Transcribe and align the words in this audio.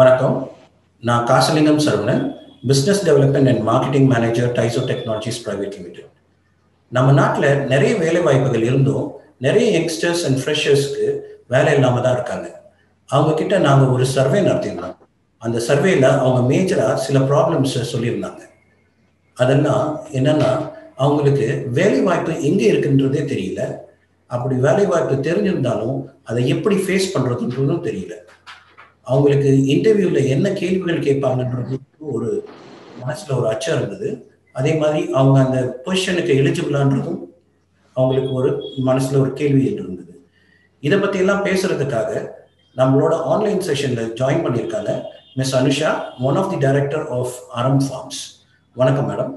வணக்கம். 0.00 0.36
நான் 1.06 1.24
Kasalingam 1.30 1.80
Saravanan 1.86 2.22
business 2.68 3.02
development 3.08 3.48
and 3.50 3.62
marketing 3.68 4.06
manager 4.12 4.52
Tyso 4.58 4.82
technologies 4.90 5.40
private 5.46 5.74
limited 5.78 6.08
நம்ம 6.96 7.12
நாட்டில் 7.18 7.48
நிறைய 7.72 7.90
வேலை 8.04 8.20
வாய்ப்புகள் 8.26 8.64
இருந்தும் 8.68 9.06
நிறைய 9.46 9.66
யங்ஸ்டர்ஸ் 9.78 10.22
அண்ட் 10.28 10.38
ஃப்ரெஷர்ஸ்க்கு 10.42 11.08
வேலை 11.54 11.74
இல்லாமல் 11.76 12.04
தான் 12.06 12.16
இருக்காங்க. 12.18 12.48
அவங்க 13.08 13.34
கிட்ட 13.40 13.58
நாங்கள் 13.66 13.92
ஒரு 13.96 14.06
சர்வே 14.14 14.40
நடத்தியிருந்தோம். 14.48 14.96
அந்த 15.42 15.60
சர்வேல 15.68 16.08
அவங்க 16.24 16.40
மேஜராக 16.54 16.96
சில 17.06 17.18
ப்ராப்ளம்ஸ் 17.32 17.76
சொல்லியிருந்தாங்க. 17.92 18.42
அதெல்லாம் 19.36 19.86
என்னன்னா 20.20 20.50
அவங்களுக்கு 21.04 21.48
வேலை 21.80 22.00
வாய்ப்பு 22.08 22.40
எங்கே 22.50 22.72
இருக்குன்றதே 22.72 23.24
தெரியல. 23.34 23.62
அப்படி 24.26 24.54
வேலை 24.66 24.86
வாய்ப்பு 24.94 25.14
தெரிஞ்சிருந்தாலும் 25.30 25.96
அதை 26.30 26.42
எப்படி 26.56 26.78
ஃபேஸ் 26.86 27.14
பண்ணுறதுன்றதும் 27.14 27.86
தெரியல. 27.90 28.14
அவங்களுக்கு 29.06 29.50
இன்டர்வியூவில் 29.74 30.28
என்ன 30.34 30.46
கேள்விகள் 30.60 31.06
கேட்பாங்கன்றது 31.06 31.76
ஒரு 32.16 32.28
மனசில் 33.02 33.36
ஒரு 33.38 33.46
அச்சம் 33.52 33.76
இருந்தது. 33.78 34.08
அதே 34.58 34.72
மாதிரி 34.80 35.00
அவங்க 35.18 35.38
அந்த 35.46 35.58
பொசிஷனுக்கு 35.84 36.32
எலிஜிபிளான்றதும் 36.40 37.20
அவங்களுக்கு 37.96 38.32
ஒரு 38.40 38.50
மனசில் 38.88 39.20
ஒரு 39.22 39.32
கேள்வி 39.40 39.64
இருந்தது. 39.70 40.12
இதை 40.82 40.96
பற்றியெல்லாம் 40.98 41.44
பேசுறதுக்காக 41.48 42.10
நம்மளோட 42.76 43.14
ஆன்லைன் 43.32 43.64
செஷனில் 43.68 44.12
ஜாயின் 44.20 44.44
பண்ணியிருக்காங்க 44.44 44.92
miss 45.38 45.54
Anusha 45.60 45.90
one 46.28 46.38
of 46.40 46.50
the 46.52 46.58
director 46.66 47.04
of 47.18 47.34
Aram 47.60 47.82
farms 47.86 48.20
வணக்கம் 48.76 49.08
மேடம் 49.10 49.32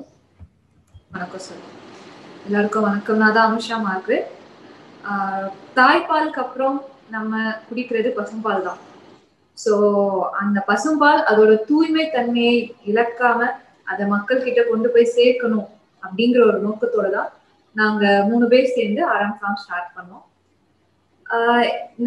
வணக்கம் 1.16 1.44
சார் 1.48 1.62
எல்லாருக்கும் 2.48 2.86
வணக்கம். 2.88 3.20
நான் 3.22 3.36
தான் 3.38 3.48
அனுஷா 3.52 3.78
மார்க்ரெட் 3.88 4.28
தாய்ப்பாலுக்கு 5.80 6.42
அப்புறம் 6.46 6.78
நம்ம 7.16 7.32
குடிக்கிறது 7.68 8.10
பசும்பால் 8.20 8.66
தான். 8.68 8.80
ஸோ 9.58 9.74
அந்த 10.42 10.60
பசும்பால் 10.70 11.22
அதோட 11.32 11.52
தூய்மை 11.70 12.06
தன்மையை 12.16 12.58
இழக்காம 12.92 13.50
அதை 13.92 14.06
மக்கள் 14.14 14.46
கிட்ட 14.46 14.62
கொண்டு 14.70 14.88
போய் 14.94 15.14
சேர்க்கணும் 15.18 15.68
அப்படிங்கிற 16.04 16.42
ஒரு 16.52 16.60
நோக்கத்தோட 16.68 17.08
தான் 17.18 17.30
நாங்க 17.76 18.04
மூணு 18.30 18.46
பேர் 18.52 18.74
சேர்ந்து 18.78 19.02
ஆரம் 19.14 19.38
ஃபார்ம் 19.38 19.62
ஸ்டார்ட் 19.64 19.94
பண்ணோம். 19.98 20.24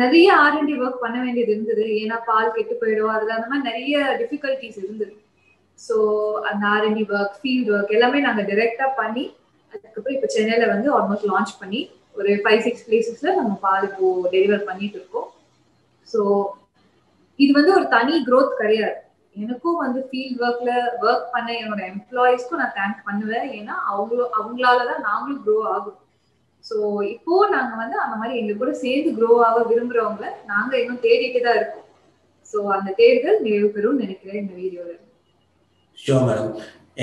நிறைய 0.01 0.27
ஆர்என்டி 0.43 0.75
ஒர்க் 0.83 1.03
பண்ண 1.05 1.17
வேண்டியது 1.25 1.51
இருந்தது. 1.55 1.85
ஏன்னா 2.03 2.17
பால் 2.29 2.55
கெட்டு 2.57 2.75
போயிடும். 2.83 3.15
அதுல 3.15 3.35
அந்த 3.37 3.49
மாதிரி 3.51 3.67
நிறைய 3.71 3.97
டிஃபிகல்டிஸ் 4.21 4.79
இருந்தது. 4.85 5.15
ஸோ 5.79 5.97
அந்த 6.51 6.63
ஆர்என்டி 6.75 7.05
ஒர்க் 7.15 7.37
ஃபீல்ட் 7.41 7.73
ஒர்க் 7.75 7.95
எல்லாமே 7.97 8.21
நாங்கள் 8.27 8.49
டைரக்டா 8.51 8.87
பண்ணி 9.01 9.25
அதுக்கப்புறம் 9.73 10.17
இப்போ 10.17 10.29
சென்னையில 10.37 10.69
வந்து 10.75 10.89
ஆல்மோஸ்ட் 10.97 11.29
லான்ச் 11.33 11.53
பண்ணி 11.63 11.81
ஒரு 12.19 12.31
ஃபைவ் 12.45 12.65
சிக்ஸ் 12.67 12.87
பிளேசஸ்ல 12.87 13.35
நம்ம 13.41 13.53
பால் 13.67 13.87
இப்போ 13.89 14.07
டெலிவர் 14.35 14.69
பண்ணிட்டு 14.71 14.99
இருக்கோம். 15.01 15.29
ஸோ 16.09 16.21
இது 17.39 17.51
வந்து 17.59 17.73
ஒரு 17.79 17.87
தனி 17.97 18.15
க்ரோத் 18.29 18.61
கிடையாது 18.63 18.97
எனக்கும் 19.37 19.83
வந்து 19.85 20.01
ஃபீல்ட் 20.09 20.41
ஒர்க்ல 20.45 20.71
ஒர்க் 21.05 21.33
பண்ண 21.35 21.49
என்னோட 21.63 21.83
எம்ப்ளாயிஸ்க்கும் 21.93 22.61
நான் 22.63 22.77
தேங்க் 22.79 23.05
பண்ணுவேன். 23.09 23.49
ஏன்னா 23.59 23.75
அவங்களோ 23.91 24.25
அவங்களால 24.39 24.87
தான் 24.91 25.05
நாங்களும் 25.09 25.43
க்ரோ 25.45 25.57
ஆகும். 25.75 25.99
ஸோ 26.67 26.77
இப்போ 27.15 27.35
நாங்க 27.55 27.75
வந்து 27.83 27.97
அந்த 28.05 28.15
மாதிரி 28.21 28.39
எங்க 28.41 28.55
கூட 28.63 28.73
சேர்ந்து 28.85 29.11
க்ரோ 29.19 29.31
ஆக 29.49 29.59
விரும்புறவங்கள 29.71 30.29
நாங்க 30.53 30.73
இன்னும் 30.83 31.05
தேடிட்டு 31.07 31.41
தான் 31.47 31.59
இருக்கோம். 31.61 31.87
ஸோ 32.51 32.59
அந்த 32.77 32.91
தேர்தல் 33.01 33.45
நிறைவு 33.47 33.69
பெறும் 33.77 34.01
நினைக்கிறேன் 34.05 34.41
இந்த 34.43 34.55
வீடியோல. 34.63 34.93
ஷோ 35.99 36.17
மேடம் 36.29 36.51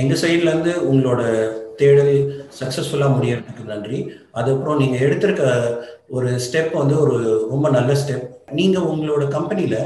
எங்க 0.02 0.14
சைட்ல 0.22 0.52
இருந்து 0.52 0.74
உங்களோட 0.90 1.22
தேடல் 1.80 2.16
சக்சஸ்ஃபுல்லா 2.60 3.08
முடியறதுக்கு 3.16 3.72
நன்றி. 3.74 4.00
அதுக்கப்புறம் 4.38 4.82
நீங்க 4.84 4.98
எடுத்திருக்க 5.06 5.44
ஒரு 6.18 6.30
ஸ்டெப் 6.46 6.74
வந்து 6.82 6.96
ஒரு 7.04 7.18
ரொம்ப 7.54 7.70
நல்ல 7.78 7.94
ஸ்டெப் 8.02 8.26
நீங்க 8.60 8.78
உங்களோட 8.92 9.24
கம்பெனில 9.38 9.78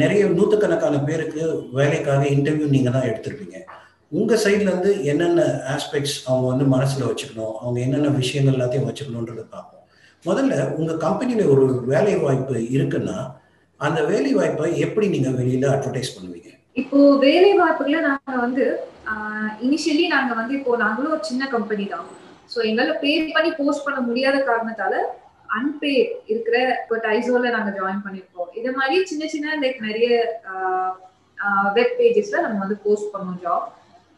நிறைய 0.00 0.22
நூற்றுக்கணக்கான 0.36 0.96
பேருக்கு 1.08 1.42
வேலைக்காக 1.78 2.22
இன்டர்வியூ 2.36 2.68
நீங்க 2.74 2.90
தான் 2.94 3.08
எடுத்திருப்பீங்க. 3.10 3.58
உங்க 4.18 4.34
சைட்ல 4.44 4.70
இருந்து 4.70 4.90
என்னென்ன 5.10 5.42
ஆஸ்பெக்ட்ஸ் 5.74 6.16
அவங்க 6.28 6.46
வந்து 6.52 6.66
மனசுல 6.74 7.08
வச்சுக்கணும் 7.10 7.54
அவங்க 7.60 7.78
என்னென்ன 7.86 8.10
விஷயங்கள் 8.20 8.56
எல்லாத்தையும் 8.56 8.88
வச்சுக்கணுன்றதை 8.88 9.44
பார்ப்போம். 9.54 9.84
முதல்ல 10.24 10.54
உங்க 10.78 10.92
கம்பெனியில் 11.06 11.50
ஒரு 11.54 11.64
வேலை 11.92 12.14
வாய்ப்பு 12.24 12.58
இருக்குன்னா 12.76 13.16
அந்த 13.80 14.00
வேலை 14.10 14.32
வாய்ப்பை 14.38 14.68
எப்படி 14.86 15.06
நீங்க 15.14 15.30
வெளியில 15.38 15.64
அட்வர்டைஸ் 15.74 16.14
பண்ணுவீங்க? 16.16 16.50
இப்போ 16.82 16.98
வேலை 17.26 17.50
வாய்ப்புகளை 17.60 18.00
நாங்க 18.08 18.36
வந்து 18.46 18.64
இனிஷியலி 19.66 20.04
நாங்க 20.14 20.32
வந்து 20.40 20.54
இப்போ 20.58 20.72
நாங்களும் 20.84 21.14
ஒரு 21.16 21.24
சின்ன 21.30 21.48
கம்பெனி 21.56 21.84
தான். 21.94 22.06
ஸோ 22.52 22.58
எங்களால 22.68 22.94
பே 23.02 23.12
பண்ணி 23.36 23.50
போஸ்ட் 23.58 23.86
பண்ண 23.86 24.00
முடியாத 24.08 24.36
காரணத்தால 24.48 24.94
அன்பேட் 25.50 26.12
இருக்கிற 26.32 26.56
இப்போ 26.80 26.96
டைசோல 27.06 27.50
நாங்க 27.56 27.70
ஜாயின் 27.78 28.04
பண்ணிருக்கோம். 28.06 28.50
இது 28.60 28.70
மாதிரி 28.78 28.96
சின்ன 29.10 29.26
சின்ன 29.34 29.56
லைக் 29.62 29.80
நிறைய 29.88 30.08
வெப் 31.76 31.96
பேஜஸ்ல 32.00 32.42
நம்ம 32.44 32.60
வந்து 32.64 32.78
போஸ்ட் 32.84 33.12
பண்ணோம் 33.14 33.40
ஜாப் 33.44 33.66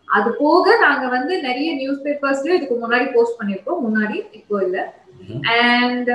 அது 0.09 0.29
போக 0.43 0.75
நாங்க 0.83 1.05
வந்து 1.15 1.35
நிறைய 1.47 1.69
நியூஸ் 1.79 2.03
பேப்பர்ஸ்ல 2.05 2.57
இதுக்கு 2.57 2.77
முன்னாடி 2.83 3.07
போஸ்ட் 3.15 3.39
பண்ணிருக்கோம். 3.39 3.81
முன்னாடி 3.87 4.19
இப்போ 4.39 4.57
இல்ல. 4.67 4.79
அண்ட் 5.55 6.11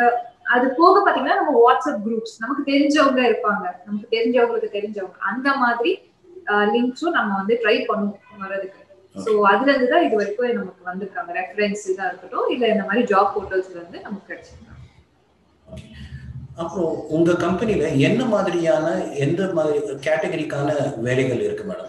அது 0.56 0.68
போக 0.80 0.96
பாத்தீங்கன்னா 1.00 1.40
நம்ம 1.40 1.52
வாட்ஸ்அப் 1.64 2.04
குரூப்ஸ் 2.06 2.38
நமக்கு 2.44 2.64
தெரிஞ்சவங்க 2.72 3.22
இருப்பாங்க. 3.30 3.66
நமக்கு 3.88 4.08
தெரிஞ்சவங்களுக்கு 4.16 4.76
தெரிஞ்சவங்க. 4.78 5.18
அந்த 5.32 5.50
மாதிரி 5.64 5.92
லிங்க்ஸும் 6.74 7.18
நம்ம 7.18 7.32
வந்து 7.42 7.56
ட்ரை 7.64 7.76
பண்ணுவோம் 7.90 8.42
வர்றதுக்கு. 8.44 8.80
ஸோ 9.16 9.32
அதுல 9.52 9.70
இருந்து 9.72 9.92
தான் 9.94 10.06
இது 10.08 10.16
வரைக்கும் 10.20 10.60
நமக்கு 10.60 10.90
வந்திருக்காங்க. 10.90 11.32
ரெஃபரன்ஸ் 11.40 11.84
இதா 11.94 12.06
இருக்கட்டும் 12.10 12.50
இல்ல 12.56 12.66
இந்த 12.74 12.84
மாதிரி 12.90 13.04
ஜாப் 13.12 13.34
போர்ட்டல்ஸ்ல 13.36 13.80
இருந்து 13.80 14.00
நமக்கு 14.06 14.30
கிடைச்சிருக்காங்க 14.30 14.61
அப்புறம் 16.62 16.94
உங்க 17.16 17.32
கம்பெனில 17.44 17.84
என்ன 18.08 18.22
மாதிரியான 18.34 18.88
எந்த 19.26 19.42
மாதிரி 19.58 19.80
கேட்டகரிக்கான 20.08 20.70
வேலைகள் 21.08 21.46
இருக்கு 21.48 21.66
மேடம் 21.70 21.88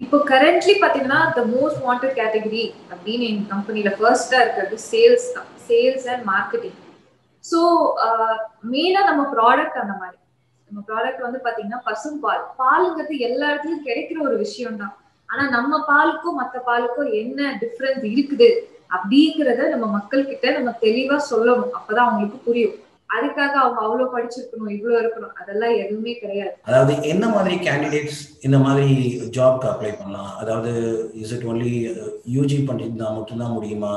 இப்போ 0.00 0.18
கரண்ட்லி 0.30 0.74
பாத்தீங்கன்னா 0.80 1.20
த 1.36 1.42
மோஸ்ட் 1.52 1.84
வாண்டட் 1.84 2.18
கேட்டகரி 2.18 2.64
அப்படின்னு 2.92 3.28
எங்க 3.30 3.44
கம்பெனில 3.52 3.90
ஃபர்ஸ்டா 3.98 4.38
இருக்கிறது 4.42 4.76
சேல்ஸ் 4.90 5.28
தான். 5.36 5.48
சேல்ஸ் 5.68 6.06
அண்ட் 6.12 6.24
மார்க்கெட்டிங் 6.32 6.76
ஸோ 7.44 7.60
மெயினா 8.72 9.00
நம்ம 9.10 9.22
ப்ராடக்ட் 9.34 9.80
அந்த 9.82 9.94
மாதிரி. 10.00 10.18
நம்ம 10.70 10.80
ப்ராடக்ட் 10.88 11.24
வந்து 11.26 11.40
பாத்தீங்கன்னா 11.46 11.80
பசும் 11.88 12.20
பால். 12.24 12.44
பாலுங்கிறது 12.60 13.16
எல்லா 13.28 13.46
இடத்துலயும் 13.50 13.86
கிடைக்கிற 13.88 14.18
ஒரு 14.28 14.36
விஷயம் 14.44 14.80
தான் 14.82 14.94
ஆனா 15.28 15.44
நம்ம 15.56 15.78
பாலுக்கும் 15.90 16.38
மற்ற 16.40 16.56
பாலுக்கும் 16.68 17.10
என்ன 17.20 17.40
டிஃப்ரென்ஸ் 17.62 18.04
இருக்குது? 18.12 18.48
அப்படிங்கிறத 18.94 19.68
நம்ம 19.74 19.86
மக்கள் 19.98 20.28
கிட்ட 20.30 20.50
நம்ம 20.56 20.70
தெளிவா 20.82 21.16
சொல்லணும். 21.30 21.72
அப்பதான் 21.78 22.06
அவங்களுக்கு 22.06 22.38
புரியும். 22.48 22.76
அதுக்காக 23.16 23.54
அவங்க 23.62 23.80
அவ்வளவு 23.86 24.12
படிச்சிருக்கணும் 24.14 24.72
இவ்வளவு 24.76 25.00
இருக்கணும். 25.02 25.34
அதெல்லாம் 25.40 25.74
எதுவுமே 25.82 26.12
கிடையாது. 26.22 26.54
அதாவது 26.68 26.94
என்ன 27.12 27.24
மாதிரி 27.34 27.56
கேண்டிடேட்ஸ் 27.66 28.20
இந்த 28.46 28.58
மாதிரி 28.64 28.88
ஜாப்க்கு 29.36 29.68
அப்ளை 29.72 29.92
பண்ணலாம்? 30.00 30.32
அதாவது 30.42 30.72
இஸ் 31.22 31.34
இட் 31.36 31.46
ஒன்லி 31.52 31.74
யூஜி 32.36 32.58
பண்ணியிருந்தா 32.70 33.10
மட்டும்தான் 33.18 33.56
முடியுமா? 33.58 33.94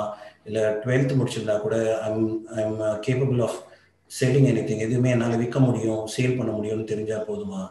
இல்லை 0.49 0.63
டுவெல்த் 0.83 1.17
முடிச்சிருந்தா 1.17 1.55
கூட 1.65 1.75
I'm 2.09 2.27
I'm 2.61 2.77
capable 3.07 3.41
of 3.47 3.57
selling 4.11 4.47
anything 4.67 4.85
எதுவுமே 4.85 5.09
என்னால் 5.15 5.41
விற்க 5.41 5.59
முடியும் 5.65 6.03
சேல் 6.13 6.37
பண்ண 6.37 6.51
முடியும்னு 6.55 6.91
தெரிஞ்சா 6.91 7.17
போதுமா? 7.27 7.61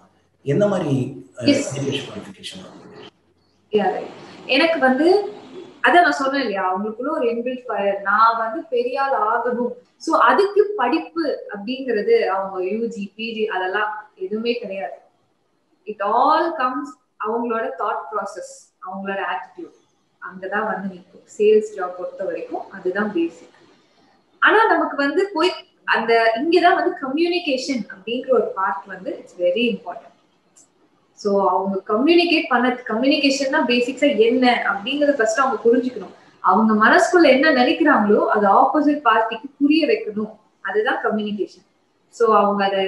என்ன 0.44 0.66
மாதிரி 0.72 0.94
குவாலிஃபிகேஷன் 1.38 2.62
எனக்கு 4.56 4.78
வந்து 4.86 5.08
அதான் 5.84 6.02
நான் 6.02 6.20
சொன்னேன் 6.20 6.40
இல்லையா? 6.40 6.62
அவங்களுக்குள்ள 6.68 7.10
ஒரு 7.10 7.26
என்பில் 7.28 7.60
ஃபயர் 7.66 7.98
நான் 8.00 8.38
வந்து 8.38 8.60
பெரிய 8.68 9.02
ஆள் 9.02 9.16
ஆகணும். 9.28 9.72
சோ 10.06 10.10
அதுக்கு 10.28 10.62
படிப்பு 10.76 11.24
அப்படிங்கிறது 11.50 12.14
அவங்க 12.28 12.58
யூஜி 12.72 13.04
பிஜி 13.16 13.44
அதெல்லாம் 13.46 13.92
எதுவுமே 14.16 14.52
கிடையாது. 14.52 14.96
இட் 15.86 16.04
ஆல் 16.14 16.48
கம்ஸ் 16.54 16.92
அவங்களோட 17.26 17.66
தாட் 17.78 18.04
ப்ராசஸ் 18.10 18.52
அவங்களோட 18.86 19.20
ஆட்டிடியூட் 19.32 19.76
அங்கதான் 20.22 20.68
வந்து 20.72 20.88
நிற்கும் 20.88 21.26
சேல்ஸ் 21.38 21.72
ஜாப் 21.76 21.96
பொறுத்த 21.98 22.22
வரைக்கும் 22.24 22.64
அதுதான் 22.70 23.10
பேசிக் 23.10 23.54
ஆனா 24.42 24.58
நமக்கு 24.66 24.96
வந்து 24.96 25.22
போய் 25.34 25.50
அந்த 25.88 26.12
இங்கதான் 26.36 26.78
வந்து 26.80 26.92
கம்யூனிகேஷன் 27.04 27.82
அப்படிங்கிற 27.92 28.30
ஒரு 28.30 28.48
பார்ட் 28.54 28.86
வந்து 28.86 29.10
இட்ஸ் 29.18 29.38
வெரி 29.38 29.64
இம்பார்ட்டன்ட் 29.74 30.14
ஸோ 31.22 31.30
அவங்க 31.52 31.76
கம்யூனிகேட் 31.92 32.50
பண்ண 32.52 32.66
கம்யூனிகேஷன் 32.90 33.54
தான் 33.56 33.68
பேசிக்ஸா 33.70 34.08
என்ன 34.26 34.44
அப்படிங்கறத 34.70 35.14
ஃபர்ஸ்ட் 35.18 35.42
அவங்க 35.44 35.58
புரிஞ்சுக்கணும். 35.66 36.14
அவங்க 36.44 36.72
மனசுக்குள்ள 36.84 37.28
என்ன 37.36 37.46
நினைக்கிறாங்களோ 37.60 38.20
அது 38.34 38.46
ஆப்போசிட் 38.60 39.00
பார்ட்டிக்கு 39.08 39.48
புரிய 39.60 39.82
வைக்கணும். 39.90 40.32
அதுதான் 40.68 41.00
கம்யூனிகேஷன் 41.06 41.66
ஸோ 42.14 42.24
அவங்க 42.40 42.62
அதை 42.68 42.84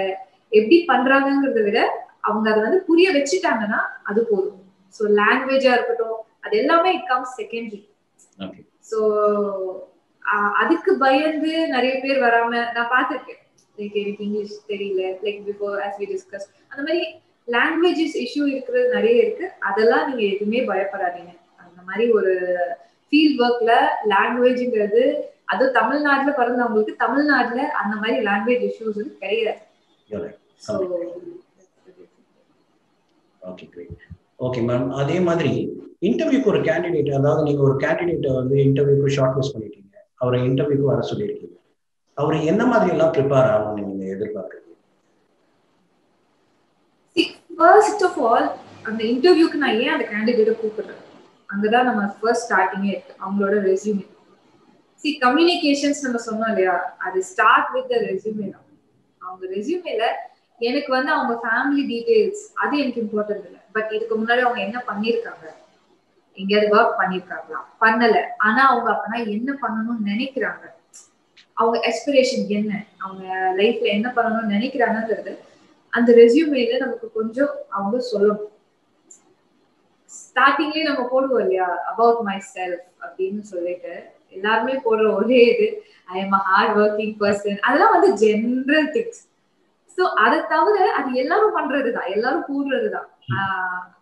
எப்படி 0.59 0.77
பண்றாங்கிறத 0.91 1.61
விட 1.67 1.79
அவங்க 2.29 2.47
அதை 2.53 2.61
வந்து 2.67 2.81
புரிய 2.88 3.09
வச்சுட்டாங்கன்னா 3.17 3.81
அது 4.11 4.21
போதும். 4.31 4.59
ஸோ 4.94 5.03
லாங்குவேஜா 5.21 5.71
இருக்கட்டும் 5.77 6.19
அது 6.44 6.55
எல்லாமே 6.62 6.91
இட் 6.97 7.09
கம்ஸ் 7.12 7.37
செகண்டரி 7.41 7.82
ஸோ 8.91 8.99
அதுக்கு 10.62 10.93
பயந்து 11.03 11.53
நிறைய 11.75 11.93
பேர் 12.03 12.19
வராம 12.25 12.50
நான் 12.77 12.93
பார்த்துருக்கேன். 12.94 13.41
லைக் 13.79 13.97
எனக்கு 14.03 14.25
இங்கிலீஷ் 14.27 14.56
தெரியல. 14.73 15.03
Like 15.25 15.41
before 15.49 15.77
as 15.87 15.99
we 16.00 16.06
discuss 16.12 16.47
அந்த 16.71 16.81
மாதிரி 16.87 17.03
லாங்குவேஜஸ் 17.55 18.17
இஷ்யூ 18.25 18.44
இருக்கிறது 18.52 18.87
நிறைய 18.94 19.23
இருக்கு. 19.25 19.47
அதெல்லாம் 19.69 20.06
நீங்க 20.08 20.23
எதுவுமே 20.35 20.61
பயப்படாதீங்க. 20.70 21.32
அந்த 21.64 21.81
மாதிரி 21.88 22.05
ஒரு 22.19 22.32
ஃபீல்ட் 23.12 23.41
ஒர்க்ல 23.47 23.73
லாங்குவேஜ்ங்கிறது 24.12 25.02
அதுவும் 25.52 25.76
தமிழ்நாட்டுல 25.79 26.32
பிறந்தவங்களுக்கு 26.41 26.93
தமிழ்நாட்டுல 27.05 27.61
அந்த 27.81 27.94
மாதிரி 28.02 28.19
லாங்குவேஜ் 28.29 28.64
இஷ்யூஸ் 28.70 29.00
கிடையாது. 29.23 29.61
ஓகே 33.50 33.67
கிரேட் 33.75 34.06
ஓகே 34.46 34.61
மேம் 34.69 34.88
அதே 35.00 35.17
மாதிரி 35.29 35.53
இன்டர்வியூக்கு 36.08 36.50
ஒரு 36.53 36.61
கேண்டிடேட் 36.69 37.11
அதாவது 37.19 37.43
நீங்க 37.49 37.62
ஒரு 37.69 37.75
கேண்டிடேட்டை 37.82 38.31
வந்து 38.38 38.56
இன்டர்வியூக்கு 38.67 39.17
ஷார்ட் 39.17 39.37
லிஸ்ட் 39.38 39.55
பண்ணிட்டீங்க. 39.56 39.96
அவரை 40.23 40.38
இன்டர்வியூக்கு 40.49 40.87
வர 40.93 41.00
சொல்லியிருக்கீங்க. 41.11 41.56
அவர் 42.19 42.37
என்ன 42.53 42.62
மாதிரி 42.73 42.91
எல்லாம் 42.94 43.12
ப்ரிப்பேர் 43.17 43.50
ஆகணும்னு 43.55 43.88
நீங்க 43.91 44.05
எதிர்பார்க்குறீங்க? 44.14 44.69
ஃபர்ஸ்ட் 47.60 48.04
ஆஃப் 48.04 48.20
ஆல் 48.20 48.50
அந்த 48.82 49.04
இன்டர்வியூக்கு 49.04 49.54
நான் 49.54 49.80
ஏன் 49.80 49.88
அந்த 49.88 50.04
கேண்டிடேட்டை 50.10 50.54
கூப்பிடுறேன்? 50.60 51.02
அங்கதான் 51.48 51.82
நம்ம 51.82 52.16
ஃபர்ஸ்ட் 52.20 52.52
ஸ்டார்டிங்கே 52.52 52.84
இருக்கு. 52.84 53.14
அவங்களோட 53.24 53.54
ரெஸ்யூமே 53.68 54.06
சி 54.94 55.18
கம்யூனிகேஷன்ஸ் 55.20 56.00
நம்ம 56.02 56.18
சொன்னோம் 56.26 56.48
இல்லையா? 56.48 56.94
அது 56.98 57.22
ஸ்டார்ட் 57.22 57.70
வித் 57.72 57.88
த 57.88 57.96
ரெஸ்யூமே 57.96 58.50
தான். 58.50 58.66
அவங்க 59.18 59.46
ரெசியூமேல 59.46 60.06
எனக்கு 60.58 60.92
வந்து 60.92 61.12
அவங்க 61.12 61.40
ஃபேமிலி 61.42 61.84
டீடைல்ஸ் 61.90 62.42
அது 62.54 62.78
எனக்கு 62.78 63.00
இம்பார்ட்டன்ட் 63.00 63.44
இல்லை. 63.44 63.60
பட் 63.72 63.90
இதுக்கு 63.90 64.18
முன்னாடி 64.20 64.38
அவங்க 64.38 64.60
என்ன 64.60 64.84
பண்ணியிருக்காங்க? 64.88 65.46
எங்கேயாவது 66.32 66.76
ஒர்க் 66.76 66.98
பண்ணியிருக்காங்களா? 67.00 67.60
பண்ணல. 67.80 68.22
ஆனா 68.36 68.68
அவங்க 68.68 68.90
அப்பனா 68.92 69.28
என்ன 69.28 69.52
பண்ணணும்னு 69.62 70.10
நினைக்கிறாங்க? 70.10 70.64
அவங்க 71.54 71.90
எஸ்பிரேஷன் 71.90 72.48
என்ன? 72.48 72.84
அவங்க 72.98 73.54
லைஃப்ல 73.56 73.82
என்ன 73.82 74.12
பண்ணணும்னு 74.16 74.54
நினைக்கிறாங்கிறது 74.56 75.38
அந்த 75.92 76.10
ரெஸ்யூமேல 76.20 76.78
நமக்கு 76.84 77.06
கொஞ்சம் 77.19 77.52
அவங்க 77.76 77.96
சொல்லணும். 78.10 78.44
ஸ்டார்டிங்லயே 80.12 80.84
நம்ம 80.88 81.02
போடுவோம் 81.12 81.42
இல்லையா? 81.44 81.69
அபவுட் 81.90 82.20
மை 82.28 82.38
செல்ஃப் 82.54 82.87
அப்படின்னு 83.04 83.42
சொல்லிட்டு. 83.52 83.92
எல்லாருமே 84.37 84.75
போடுற 84.84 85.06
ஒரே 85.19 85.40
இது. 85.52 85.66
I 86.08 86.16
am 86.25 86.37
a 86.38 86.42
hard 86.48 86.76
working 86.81 87.14
person 87.22 87.60
அதெல்லாம் 87.66 87.94
வந்து 87.96 88.10
ஜென்ரல் 88.22 88.88
திங்ஸ் 88.96 89.20
ஸோ 89.98 90.02
அதை 90.25 90.38
தவிர 90.52 90.76
அது 90.98 91.08
எல்லாரும் 91.22 91.56
பண்றதுதான். 91.58 92.10
எல்லாரும் 92.16 92.48
கூடுறதுதான் 92.50 93.08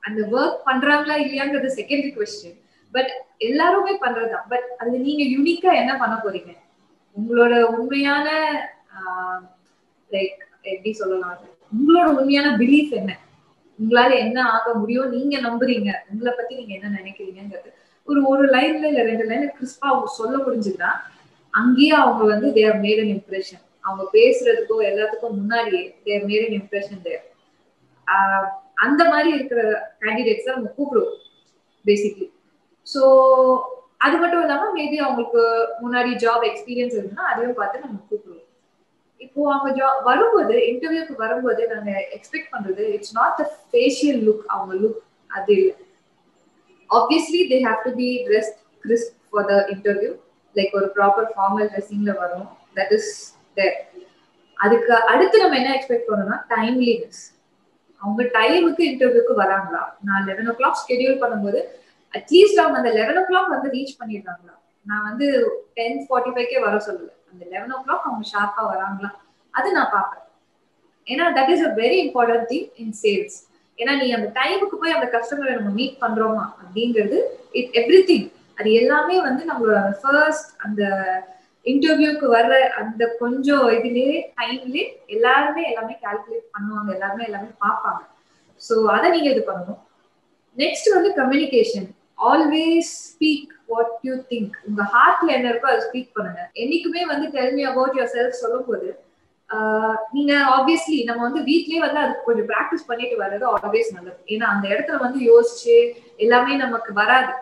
அந்த 0.06 0.20
ஒர்க் 0.34 0.61
பண்றாங்களா 0.69 1.14
இல்லையாங்கிறது 1.25 1.70
செகண்டரி 1.79 2.11
கொஸ்டின் 2.14 2.58
பட் 2.94 3.11
எல்லாருமே 3.49 3.93
பண்றதுதான். 4.05 4.46
பட் 4.52 4.69
அது 4.81 4.93
நீங்க 5.06 5.23
யூனிக்கா 5.34 5.73
என்ன 5.82 5.93
பண்ண 6.02 6.14
போறீங்க? 6.25 6.52
உங்களோட 7.17 7.55
உண்மையான 7.75 8.26
லைக் 10.11 10.37
எப்படி 10.64 10.93
சொல்லலாம் 10.93 11.37
உங்களோட 11.73 12.09
உண்மையான 12.17 12.49
பிலீஃப் 12.59 12.93
என்ன? 13.00 13.12
உங்களால 13.79 14.12
என்ன 14.25 14.38
ஆக 14.55 14.67
முடியும்? 14.75 15.11
நீங்க 15.11 15.37
நம்புறீங்க. 15.41 15.91
உங்களை 16.11 16.32
பத்தி 16.32 16.53
நீங்க 16.55 16.73
என்ன 16.79 16.88
நினைக்கிறீங்கிறது 16.99 17.70
ஒரு 18.09 18.20
ஒரு 18.31 18.44
லைன்ல 18.55 18.91
இல்ல 18.91 19.00
ரெண்டு 19.03 19.25
லைன்ல 19.25 19.49
கிறிஸ்பா 19.56 19.87
அவங்க 19.88 20.09
சொல்ல 20.19 20.37
முடிஞ்சுதுன்னா 20.44 20.91
அங்கேயே 21.55 21.94
அவங்க 22.03 22.23
வந்து 22.25 22.49
தேர் 22.53 22.79
மேட் 22.85 23.00
அன் 23.03 23.12
இம்ப்ரெஷன் 23.17 23.65
அவங்க 23.85 24.05
பேசுறதுக்கோ 24.15 24.76
எல்லாத்துக்கும் 24.91 25.37
முன்னாடியே 25.37 25.82
they're 26.06 26.25
made 26.25 26.47
an 26.47 26.56
impression 26.59 27.03
there 27.03 27.25
அந்த 28.85 29.03
மாதிரி 29.11 29.31
இருக்கிற 29.37 29.61
கேண்டிடேட்ஸ் 30.03 30.47
தான் 30.47 30.56
நம்ம 30.59 30.73
கூப்பிடுவோம் 30.76 31.17
பேசிக்லி 31.85 32.26
ஸோ 32.87 33.03
அது 33.99 34.17
மட்டும் 34.19 34.43
இல்லாம 34.43 34.69
மேபி 34.75 34.99
அவங்களுக்கு 34.99 35.43
முன்னாடி 35.82 36.11
ஜாப் 36.25 36.44
எக்ஸ்பீரியன்ஸ் 36.50 36.97
இருந்ததுன்னா 36.97 37.31
அதையும் 37.31 37.59
பார்த்து 37.61 37.85
நம்ம 37.85 37.99
கூப்பிடுவோம். 38.03 38.38
இப்போ 39.29 39.43
அவங்க 39.55 39.89
வரும்போது 40.09 40.55
இன்டர்வியூக்கு 40.71 41.15
வரும்போது 41.25 41.63
நாங்க 41.73 41.93
எக்ஸ்பெக்ட் 42.17 42.53
பண்றது 42.55 42.85
it's 42.97 43.15
not 43.19 43.37
the 43.41 43.45
facial 43.71 44.21
look 44.27 44.45
அவங்க 44.55 44.75
லுக் 44.83 45.01
அது 45.31 45.53
இல்லை. 45.59 45.75
Obviously 46.91 47.41
they 47.51 47.59
have 47.69 47.81
to 47.87 47.91
be 48.03 48.09
dressed 48.29 48.61
crisp 48.85 49.15
for 49.31 49.49
the 49.51 49.57
interview 49.75 50.13
like 50.57 50.73
ஒரு 50.79 50.87
ப்ராப்பர் 50.99 51.29
ஃபார்மல் 51.35 51.69
ட்ரெஸ்ஸிங்ல 51.73 52.13
வரும். 52.23 52.47
தட் 52.79 52.95
இஸ் 52.99 53.11
தேர் 53.59 53.77
அதுக்கு 54.59 54.93
அடுத்து 55.13 55.43
நம்ம 55.43 55.59
என்ன 55.61 55.75
எக்ஸ்பெக்ட் 55.79 56.09
பண்ணோம்னா 56.11 56.39
டைம்லினஸ் 56.55 57.21
அவங்க 58.03 58.23
டைமுக்கு 58.39 58.83
இன்டர்வியூக்கு 58.93 59.35
வராங்களா? 59.43 59.83
நான் 60.09 60.27
லெவன் 60.31 60.49
ஓ 60.51 60.55
கிளாக் 60.61 60.81
ஸ்கெடியூல் 60.83 61.21
பண்ணும்போது 61.23 61.61
அட்லீஸ்ட் 62.15 62.61
அவங்க 62.63 62.79
அந்த 62.81 62.93
லெவன் 62.99 63.21
ஓ 63.23 63.25
கிளாக் 63.31 63.55
வந்து 63.55 63.69
ரீச் 63.77 63.99
பண்ணிடுறாங்களா? 64.01 64.55
நான் 64.87 65.07
வந்து 65.09 65.27
டென் 65.79 65.99
ஃபார்ட்டி 66.07 66.31
ஃபைவ்க்கே 66.35 66.61
வர 66.67 66.77
சொல்லலை. 66.89 67.15
அந்த 67.33 67.43
லெவன் 67.53 67.75
ஓ 67.77 67.79
கிளாக் 67.85 68.07
அவங்க 68.09 68.27
ஷார்ப்பா 68.33 68.63
வராங்களா? 68.73 69.11
அது 69.55 69.69
நான் 69.77 69.93
பார்ப்பேன். 69.97 70.25
ஏன்னா 71.07 71.27
that 71.39 71.53
is 71.55 71.67
a 71.69 71.73
very 71.83 71.99
important 72.07 72.49
thing 72.53 72.69
in 72.83 72.95
sales 73.03 73.37
ஏன்னா 73.79 73.93
நீ 74.03 74.07
அந்த 74.13 74.29
டைமுக்கு 74.39 74.77
போய் 74.81 74.97
அந்த 74.97 75.09
கஸ்டமரை 75.17 75.53
நம்ம 75.59 75.71
மீட் 75.81 75.97
பண்றோமா? 76.05 76.45
அப்படிங்கிறது 76.63 77.19
இட் 77.53 77.75
எவ்ரி 77.83 78.01
திங் 78.11 78.29
அது 78.61 78.71
எல்லாமே 78.83 79.17
வந்து 79.21 79.43
நம்மளோட 79.51 79.81
ஃபர்ஸ்ட் 80.01 80.49
அந்த 80.67 80.83
இன்டர்வியூக்கு 81.67 82.27
வர்ற 82.37 82.55
அந்த 82.81 83.03
கொஞ்சம் 83.19 83.67
இதுலயே 83.77 84.17
டைம்லயே 84.41 84.85
எல்லாருமே 85.07 85.63
எல்லாமே 85.71 85.95
கால்குலேட் 86.05 86.49
பண்ணுவாங்க. 86.55 86.89
எல்லாருமே 86.97 87.25
எல்லாமே 87.25 87.51
பார்ப்பாங்க. 87.65 88.03
ஸோ 88.61 88.75
அதை 88.97 89.09
நீங்க 89.11 89.29
இது 89.35 89.43
பண்ணணும். 89.51 89.81
நெக்ஸ்ட் 90.57 90.89
வந்து 90.95 91.11
communication 91.21 91.89
always 92.31 92.93
speak 93.09 93.53
what 93.69 93.93
you 94.09 94.15
think 94.32 94.55
உங்க 94.69 94.82
ஹார்ட்ல 94.94 95.31
என்ன 95.37 95.47
இருக்கோ 95.53 95.69
அதை 95.73 95.82
ஸ்பீக் 95.88 96.15
பண்ணுங்க. 96.17 96.41
என்னைக்குமே 96.62 97.03
வந்து 97.12 97.26
tell 97.37 97.55
me 97.59 97.65
about 97.73 97.97
your 97.99 98.15
self 98.17 98.41
சொல்லும் 98.43 98.69
போது 98.70 98.88
நீங்க 100.17 100.32
ஆப்வியஸ்லி 100.55 100.97
நம்ம 101.09 101.20
வந்து 101.26 101.43
வீட்லயே 101.50 101.79
வந்து 101.85 102.00
அதுக்கு 102.00 102.26
கொஞ்சம் 102.26 102.49
ப்ராக்டிஸ் 102.50 102.88
பண்ணிட்டு 102.88 103.17
வர்றது 103.23 103.44
ஆல்வேஸ் 103.53 103.91
நல்லது. 103.97 104.19
ஏன்னா 104.32 104.47
அந்த 104.55 104.65
இடத்துல 104.73 104.99
வந்து 105.05 105.20
யோசிச்சு 105.31 105.76
எல்லாமே 106.25 106.56
நமக்கு 106.65 106.93
வராது. 107.00 107.32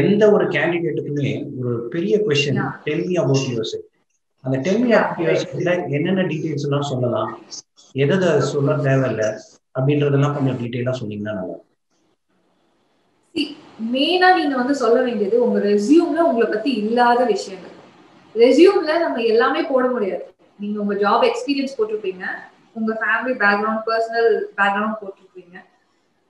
எந்த 0.00 0.22
ஒரு 0.34 0.44
கேண்டிடேட்டுக்குமே 0.54 1.32
ஒரு 1.58 1.72
பெரிய 1.94 2.14
question 2.26 2.62
tell 2.86 3.04
me 3.08 3.16
about 3.22 3.50
yourself 3.72 3.90
அந்த 4.44 4.56
டெல் 4.66 4.80
மீ 4.84 4.92
அபவுட் 5.00 5.92
என்னென்ன 5.98 6.24
டீடைல்ஸ் 6.30 6.66
எல்லாம் 6.68 6.88
சொல்லலாம் 6.92 7.30
எதை 7.94 8.16
சொல்ல 8.52 8.76
தேவையில்ல 8.88 9.24
அப்படின்றதெல்லாம் 9.76 10.34
கொஞ்சம் 10.36 10.58
டீட்டெயிலா 10.62 10.94
சொன்னீங்கன்னா 11.00 11.34
நல்லா 11.40 11.56
மெயினா 13.94 14.28
நீங்க 14.38 14.54
வந்து 14.60 14.74
சொல்ல 14.82 14.98
வேண்டியது 15.06 15.36
உங்க 15.44 15.58
ரெசியூம்ல 15.70 16.20
உங்களை 16.28 16.46
பத்தி 16.50 16.70
இல்லாத 16.82 17.20
விஷயங்கள். 17.34 17.74
ரெசியூம்ல 18.34 18.92
நம்ம 19.04 19.22
எல்லாமே 19.32 19.62
போட 19.70 19.84
முடியாது. 19.94 20.24
நீங்க 20.62 20.76
உங்க 20.82 20.94
ஜாப் 21.04 21.24
எக்ஸ்பீரியன்ஸ் 21.30 21.76
போட்டிருப்பீங்க. 21.78 22.24
உங்க 22.78 22.92
ஃபேமிலி 23.00 23.34
பேக்ரவுண்ட் 23.42 23.82
பர்சனல் 23.88 24.30
பேக்ரவுண்ட் 24.58 25.00
போட்டிருப்பீங்க. 25.00 25.56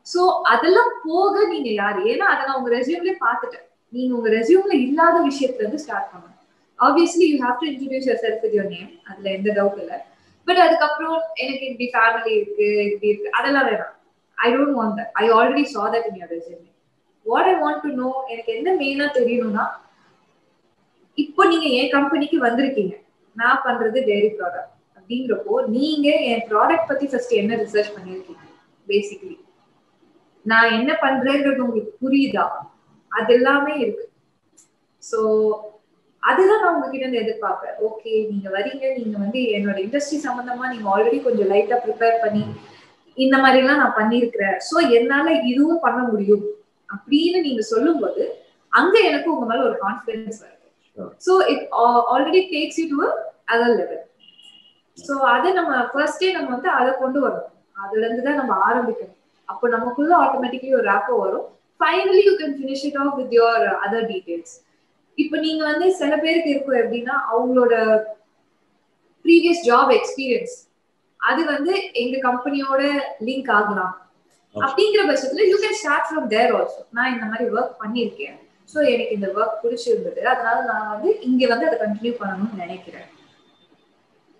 ஸோ 0.06 0.20
அதெல்லாம் 0.52 0.90
போக 1.04 1.34
நீங்க 1.52 1.70
யாரு? 1.82 2.00
ஏன்னா 2.12 2.26
அதை 2.32 2.42
நான் 2.46 2.58
உங்க 2.60 2.72
ரெசியூம்லயே 2.78 3.16
பார்த்துட்டேன். 3.26 3.66
நீங்க 3.92 4.10
உங்க 4.18 4.30
ரெசியூம்ல 4.38 4.74
இல்லாத 4.86 5.16
விஷயத்துல 5.30 5.64
இருந்து 5.64 5.84
ஸ்டார்ட் 5.84 6.10
பண்ணணும் 6.12 6.40
obviously 6.78 7.26
you 7.32 7.38
have 7.46 7.60
to 7.62 7.66
introduce 7.70 8.08
yourself 8.24 8.42
with 8.44 8.56
your 8.58 8.72
name 8.76 8.90
அதுல 9.08 9.28
எந்த 9.38 9.50
டவுட் 9.58 9.80
இல்லை. 9.84 9.98
பட் 10.48 10.60
அதுக்கப்புறம் 10.66 11.18
எனக்கு 11.42 11.64
இப்படி 11.70 11.88
ஃபேமிலி 11.94 12.32
இருக்கு 12.40 12.68
இப்படி 12.90 13.10
இருக்கு. 13.12 13.30
அதெல்லாம் 13.38 13.68
வேணாம். 13.70 13.94
I 14.38 14.48
don't 14.54 14.76
want 14.78 14.96
that 15.00 15.12
I 15.22 15.26
already 15.38 15.64
saw 15.74 15.84
that 15.94 16.08
in 16.10 16.18
your 16.22 16.32
resume 16.36 16.64
what 17.26 17.48
I 17.48 17.54
want 17.62 17.82
to 17.82 17.90
know 18.00 18.10
எனக்கு 18.28 18.52
என்ன 18.56 18.68
மெயினா 18.80 19.06
தெரியணும்னா 19.18 19.64
இப்போ 21.18 21.42
நீங்க 21.44 21.66
என் 21.78 21.90
கம்பெனிக்கு 21.90 22.38
வந்திருக்கீங்க. 22.46 22.94
நான் 23.36 23.64
பண்றது 23.66 23.98
டெய்ரி 24.08 24.30
ப்ராடக்ட் 24.38 24.70
அப்படிங்கிறப்போ 24.96 25.54
நீங்க 25.68 26.08
என் 26.30 26.46
ப்ராடக்ட் 26.50 26.90
பத்தி 26.90 27.06
ஃபர்ஸ்ட் 27.10 27.34
என்ன 27.40 27.58
ரிசர்ச் 27.62 27.94
பண்ணிருக்கீங்க 27.96 28.42
பேசிக்கலி 28.86 29.36
நான் 30.46 30.74
என்ன 30.78 30.90
பண்றேங்கிறது 31.02 31.64
உங்களுக்கு 31.64 31.92
புரியுதா? 32.02 32.44
அது 33.12 33.30
எல்லாமே 33.34 33.74
இருக்கு. 33.82 34.04
ஸோ 35.02 35.18
அதுதான் 36.22 36.62
நான் 36.62 36.74
உங்ககிட்ட 36.74 37.04
இருந்து 37.04 37.22
எதிர்பார்ப்பேன். 37.22 37.76
ஓகே 37.88 38.12
நீங்க 38.30 38.48
வரீங்க 38.50 38.84
நீங்க 38.98 39.16
வந்து 39.18 39.40
என்னோட 39.56 39.78
இண்டஸ்ட்ரி 39.86 40.18
சம்பந்தமா 40.26 40.66
நீங்க 40.72 40.86
ஆல்ரெடி 40.94 41.18
கொஞ்சம் 41.22 41.50
லைட்டா 41.52 41.76
ப்ரிப்பேர் 41.84 42.22
பண்ணி 42.24 42.44
இந்த 43.16 43.36
மாதிரி 43.38 43.62
எல்லாம் 43.62 43.82
நான் 43.82 43.98
பண்ணிருக்கிறேன் 43.98 44.56
ஸோ 44.68 44.76
என்னால 44.98 45.26
இதுவும் 45.50 45.84
பண்ண 45.86 46.00
முடியும். 46.12 46.44
அப்படின்னு 46.88 47.38
நீங்க 47.46 47.62
சொல்லும்போது 47.72 48.24
அங்க 48.72 48.94
எனக்கு 49.08 49.28
உங்க 49.34 49.46
மேல 49.50 49.64
ஒரு 49.68 49.76
கான்பிடன்ஸ் 49.84 50.40
வருது. 50.44 50.60
So 51.26 51.32
it 51.52 51.64
already 52.12 52.42
takes 52.54 52.80
you 52.80 52.86
to 52.92 53.00
other 53.54 53.74
level 53.80 54.02
so 54.98 55.14
அதை 55.34 55.50
நம்ம 55.58 55.80
ஃபர்ஸ்டே 55.92 56.30
நம்ம 56.36 56.50
வந்து 56.56 56.70
அதை 56.78 56.90
கொண்டு 57.02 57.18
வரணும். 57.24 57.50
அதுல 57.82 58.04
இருந்து 58.06 58.26
தான் 58.28 58.40
நம்ம 58.40 58.54
ஆரம்பிக்கணும். 58.68 59.18
அப்போ 59.48 59.64
நமக்குள்ள 59.68 60.12
ஆட்டோமேட்டிக்லி 60.24 60.70
ஒரு 60.80 60.88
ஆப்போ 60.96 61.14
வரும். 61.22 61.46
Finally 61.80 62.20
you 62.26 62.34
can 62.40 62.54
finish 62.58 62.84
it 62.88 63.00
off 63.02 63.16
with 63.20 63.34
your 63.38 63.64
other 63.84 64.06
details 64.10 64.54
இப்போ 65.18 65.36
நீங்க 65.46 65.62
வந்து 65.70 65.86
சில 65.98 66.12
பேருக்கு 66.16 66.52
இருக்கும் 66.52 66.80
எப்படின்னா 66.82 67.16
அவங்களோட 67.32 67.74
ப்ரீவியஸ் 69.24 69.64
ஜாப் 69.68 69.90
எக்ஸ்பீரியன்ஸ் 69.98 70.54
அது 71.20 71.42
வந்து 71.52 71.72
எங்க 72.02 72.16
கம்பெனியோட 72.26 72.80
லிங்க் 73.28 73.50
ஆகலாம் 73.58 73.94
அப்படிங்கிற 74.54 75.02
பட்சத்துல 75.10 75.44
you 75.50 75.56
can 75.62 75.78
start 75.80 76.08
from 76.08 76.28
there 76.34 76.52
also 76.58 76.80
நான் 76.96 77.12
இந்த 77.14 77.26
மாதிரி 77.30 77.46
ஒர்க் 77.56 77.76
பண்ணியிருக்கேன். 77.82 78.36
ஸோ 78.72 78.78
எனக்கு 78.92 79.16
இந்த 79.18 79.28
ஒர்க் 79.38 79.60
பிடிச்சிருந்தது. 79.62 80.20
அதனால 80.32 80.58
நான் 80.70 80.90
வந்து 80.92 81.10
இங்க 81.28 81.42
வந்து 81.52 81.66
அதை 81.68 81.78
கண்டினியூ 81.84 82.14
பண்ணணும்னு 82.20 82.62
நினைக்கிறேன். 82.64 83.08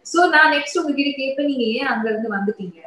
ஸோ 0.07 0.21
நான் 0.35 0.53
நெக்ஸ்ட் 0.55 0.79
உங்ககிட்ட 0.81 1.13
கேட்பேன் 1.21 1.51
நீங்க 1.53 1.67
ஏன் 1.79 1.91
அங்க 1.93 2.07
இருந்து 2.13 2.37
வந்துட்டீங்க? 2.37 2.81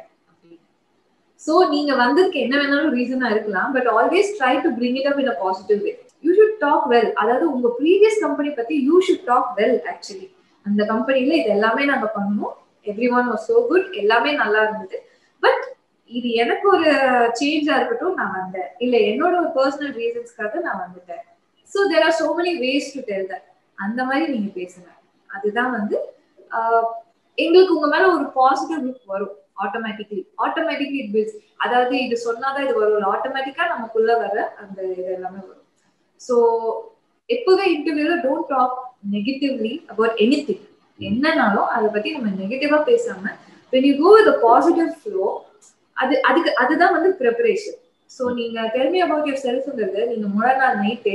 ஸோ 1.42 1.54
நீங்க 1.72 1.92
வந்ததுக்கு 2.02 2.38
என்ன 2.44 2.54
வேணாலும் 2.60 2.94
ரீசனா 2.98 3.26
இருக்கலாம் 3.34 3.70
but 3.74 3.88
always 3.98 4.30
try 4.38 4.54
to 4.64 4.70
bring 4.78 4.96
it 5.00 5.08
up 5.10 5.20
in 5.22 5.32
a 5.34 5.36
positive 5.42 5.80
way 5.84 5.92
you 6.24 6.32
should 6.38 6.56
talk 6.64 6.86
well 6.92 7.10
அதாவது 7.22 7.44
உங்க 7.54 7.68
ப்ரீவியஸ் 7.80 8.18
கம்பெனி 8.24 8.50
பத்தி 8.56 8.76
you 8.88 8.96
should 9.08 9.26
talk 9.30 9.50
well 9.58 9.78
actually 9.92 10.28
அந்த 10.66 10.82
கம்பெனில 10.92 11.36
இது 11.40 11.50
எல்லாமே 11.56 11.84
நாங்க 11.90 12.06
பண்ணோம். 12.16 12.54
Every 12.86 13.08
one 13.18 13.28
was 13.32 13.46
so 13.50 13.60
good 13.70 13.86
எல்லாமே 14.02 14.32
நல்லா 14.42 14.60
இருந்தது. 14.66 14.98
பட் 15.42 15.62
இது 16.10 16.28
எனக்கு 16.42 16.66
ஒரு 16.74 16.90
சேஞ்சா 17.38 17.74
இருக்கட்டும் 17.78 18.18
நான் 18.20 18.36
வந்தேன். 18.38 18.70
இல்ல 18.84 18.96
என்னோட 19.10 19.32
ஒரு 19.42 19.50
பர்சனல் 19.56 19.94
ரீசன்ஸ்க்காக 20.00 20.60
நான் 20.66 20.82
வந்துட்டேன். 20.84 21.24
So 21.72 21.78
there 21.90 22.04
are 22.06 22.16
so 22.20 22.28
many 22.38 22.52
ways 22.64 22.88
to 22.94 23.00
tell 23.08 23.28
that 23.32 23.46
அந்த 23.78 24.00
மாதிரி 24.08 24.26
நீங்க 24.34 24.50
பேசுங்க. 24.60 24.88
அதுதான் 25.30 25.72
வந்து 25.78 25.96
எங்களுக்கு 27.38 27.76
உங்க 27.78 27.88
மேல 27.94 28.04
ஒரு 28.16 28.26
பாசிட்டிவ் 28.38 28.84
லுக் 28.86 29.12
வரும். 29.14 29.34
ஆட்டோமேட்டிக்லி 29.64 30.20
ஆட்டோமேட்டிக்லி 30.44 30.98
இட் 31.02 31.12
பில்ஸ் 31.14 31.36
அதாவது 31.64 31.94
இது 32.06 32.16
சொன்னாதான் 32.26 32.64
இது 32.66 32.74
வரும். 32.80 33.08
ஆட்டோமேட்டிக்கா 33.14 33.64
நமக்குள்ள 33.74 34.12
வர 34.24 34.36
அந்த 34.62 34.78
இது 34.92 35.10
எல்லாமே 35.16 35.40
வரும். 35.48 35.64
ஸோ 36.20 36.34
எப்பவே 37.28 37.64
இன்டர்வியூல 37.74 38.14
don't 38.24 38.50
talk 38.54 38.76
negatively 39.14 39.72
about 39.92 40.20
anything 40.48 40.64
என்னன்னாலும் 41.00 41.68
அதை 41.74 41.88
பத்தி 41.96 42.08
நம்ம 42.16 42.30
நெகட்டிவா 42.42 42.78
பேசாம 42.90 43.34
when 43.72 43.86
you 43.88 43.94
go 44.02 44.12
with 44.16 44.30
positive 44.46 44.90
flow 45.00 45.26
அது 45.98 46.14
அதுக்கு 46.28 46.50
அதுதான் 46.62 46.94
வந்து 46.96 47.10
ப்ரிப்பரேஷன் 47.20 47.78
ஸோ 48.10 48.24
நீங்க 48.38 48.58
டெல்மி 48.74 48.98
அபவுட் 49.04 49.28
யுவர் 49.28 49.44
செல்ஃப்ங்கிறது 49.46 50.02
நீங்க 50.10 50.26
முழு 50.34 50.52
நாள் 50.60 50.78
நைட்டு 50.82 51.14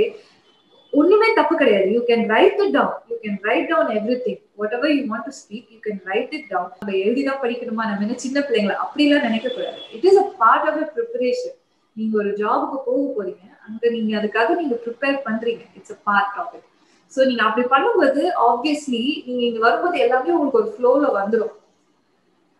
ஒண்ணுமே 0.93 1.27
தப்பு 1.37 1.53
கிடையாது. 1.59 1.87
You 1.93 2.01
can 2.09 2.25
write 2.33 2.59
it 2.63 2.73
down 2.75 2.97
you 3.11 3.15
can 3.23 3.39
write 3.47 3.69
down 3.71 3.89
everything 4.25 4.41
whatever 4.77 4.91
you 4.95 5.03
want 5.11 5.27
to 5.29 5.33
speak 5.39 5.69
you 5.73 5.79
can 5.85 6.01
write 6.11 6.33
it 6.37 6.49
down 6.51 6.69
நம்ம 6.75 6.93
எழுதிதான் 7.05 7.41
படிக்கணுமா? 7.43 7.83
நம்ம 7.89 8.05
என்ன 8.07 8.17
சின்ன 8.25 8.43
பிள்ளைங்களை? 8.47 8.75
அப்படிலாம் 8.83 9.25
நினைக்க 9.29 9.47
கூடாது 9.49 9.79
it 9.95 10.05
is 10.09 10.19
a 10.23 10.27
part 10.41 10.67
of 10.69 10.79
a 10.83 10.87
preparation 10.97 11.55
நீங்க 11.97 12.13
ஒரு 12.21 12.29
ஜாபுக்கு 12.41 12.77
போக 12.85 13.01
போறீங்க. 13.17 13.43
அங்க 13.67 13.89
நீங்க 13.95 14.13
அதுக்காக 14.19 14.55
நீங்க 14.61 14.75
ப்ரிப்பேர் 14.85 15.17
பண்றீங்க. 15.27 15.63
It's 15.79 15.95
a 15.95 15.99
part 16.09 16.37
of 16.41 16.53
it 16.57 16.67
so 17.13 17.21
நீங்க 17.29 17.43
அப்படி 17.47 17.65
பண்ணும்போது 17.73 18.21
ஆப்வியஸ்லி 18.47 19.03
நீங்க 19.27 19.43
இங்க 19.49 19.59
வரும்போது 19.67 19.97
எல்லாமே 20.05 20.33
உங்களுக்கு 20.37 20.61
ஒரு 20.63 20.71
ஃப்ளோல 20.75 21.11
வந்துடும் 21.19 21.53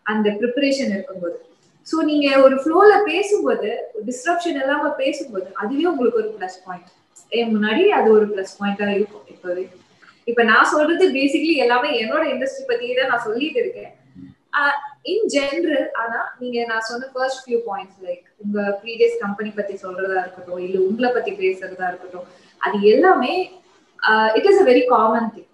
அந்த 0.06 0.30
ப்ரிப்பரேஷன் 0.40 0.94
இருக்கும்போது. 0.96 1.38
ஸோ 1.88 1.96
நீங்க 2.10 2.28
ஒரு 2.46 2.56
ஃப்ளோல 2.62 2.92
பேசும்போது 3.10 3.70
டிஸ்ட்ரப்ஷன் 4.08 4.60
இல்லாம 4.62 4.92
பேசும்போது 5.00 5.48
அதுவே 5.62 5.86
உங்களுக்கு 5.92 6.22
ஒரு 6.22 6.30
பிளஸ் 6.36 6.60
பாயிண்ட் 6.66 6.92
என் 7.32 7.52
முன்னாடி 7.54 7.84
அது 7.98 8.08
ஒரு 8.18 8.26
பிளஸ் 8.32 8.54
பாயிண்டா 8.60 8.88
இருக்கும் 8.96 9.26
இப்போவே. 9.34 9.64
இப்ப 10.28 10.42
நான் 10.44 10.72
சொல்றது 10.74 11.06
பேசிக்கலி 11.16 11.56
எல்லாமே 11.64 11.90
என்னோட 12.02 12.24
இண்டஸ்ட்ரி 12.34 12.64
பத்தி 12.68 12.94
தான் 12.94 13.12
நான் 13.12 13.26
சொல்லிட்டு 13.26 13.60
இருக்கேன். 13.64 13.92
இன் 15.12 15.26
ஜென்ரல் 15.34 15.88
ஆனா 16.02 16.20
நீங்க 16.42 16.60
நான் 16.70 16.86
சொன்ன 16.90 17.10
ஃபர்ஸ்ட் 17.14 17.42
ஃபியூ 17.44 17.60
பாயிண்ட்ஸ் 17.66 18.02
லைக் 18.06 18.26
உங்க 18.44 18.60
ப்ரீவியஸ் 18.82 19.16
கம்பெனி 19.24 19.50
பத்தி 19.56 19.74
சொல்றதா 19.84 20.20
இருக்கட்டும் 20.22 20.62
இல்ல 20.66 20.78
உங்களை 20.88 21.10
பத்தி 21.12 21.32
பேசுறதா 21.42 21.88
இருக்கட்டும் 21.92 22.28
அது 22.62 22.78
எல்லாமே 22.94 23.34
it 24.38 24.48
is 24.52 24.62
a 24.62 24.68
very 24.70 24.84
common 24.94 25.30
thing 25.34 25.50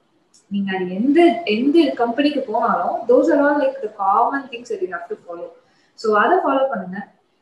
நீங்க 0.51 0.69
அது 0.75 0.85
எந்த 0.99 1.19
எந்த 1.55 1.77
கம்பெனிக்கு 2.01 2.43
போனாலும் 2.51 2.97
those 3.09 3.31
are 3.33 3.41
all 3.45 3.59
like 3.63 3.79
the 3.85 3.91
common 4.03 4.45
things 4.51 4.73
you 4.75 4.89
have 4.93 5.09
to 5.09 5.17
follow 5.23 5.47
so 6.01 6.07
அதை 6.23 6.35
ஃபாலோ 6.43 6.63
பண்ணுங்க. 6.71 6.99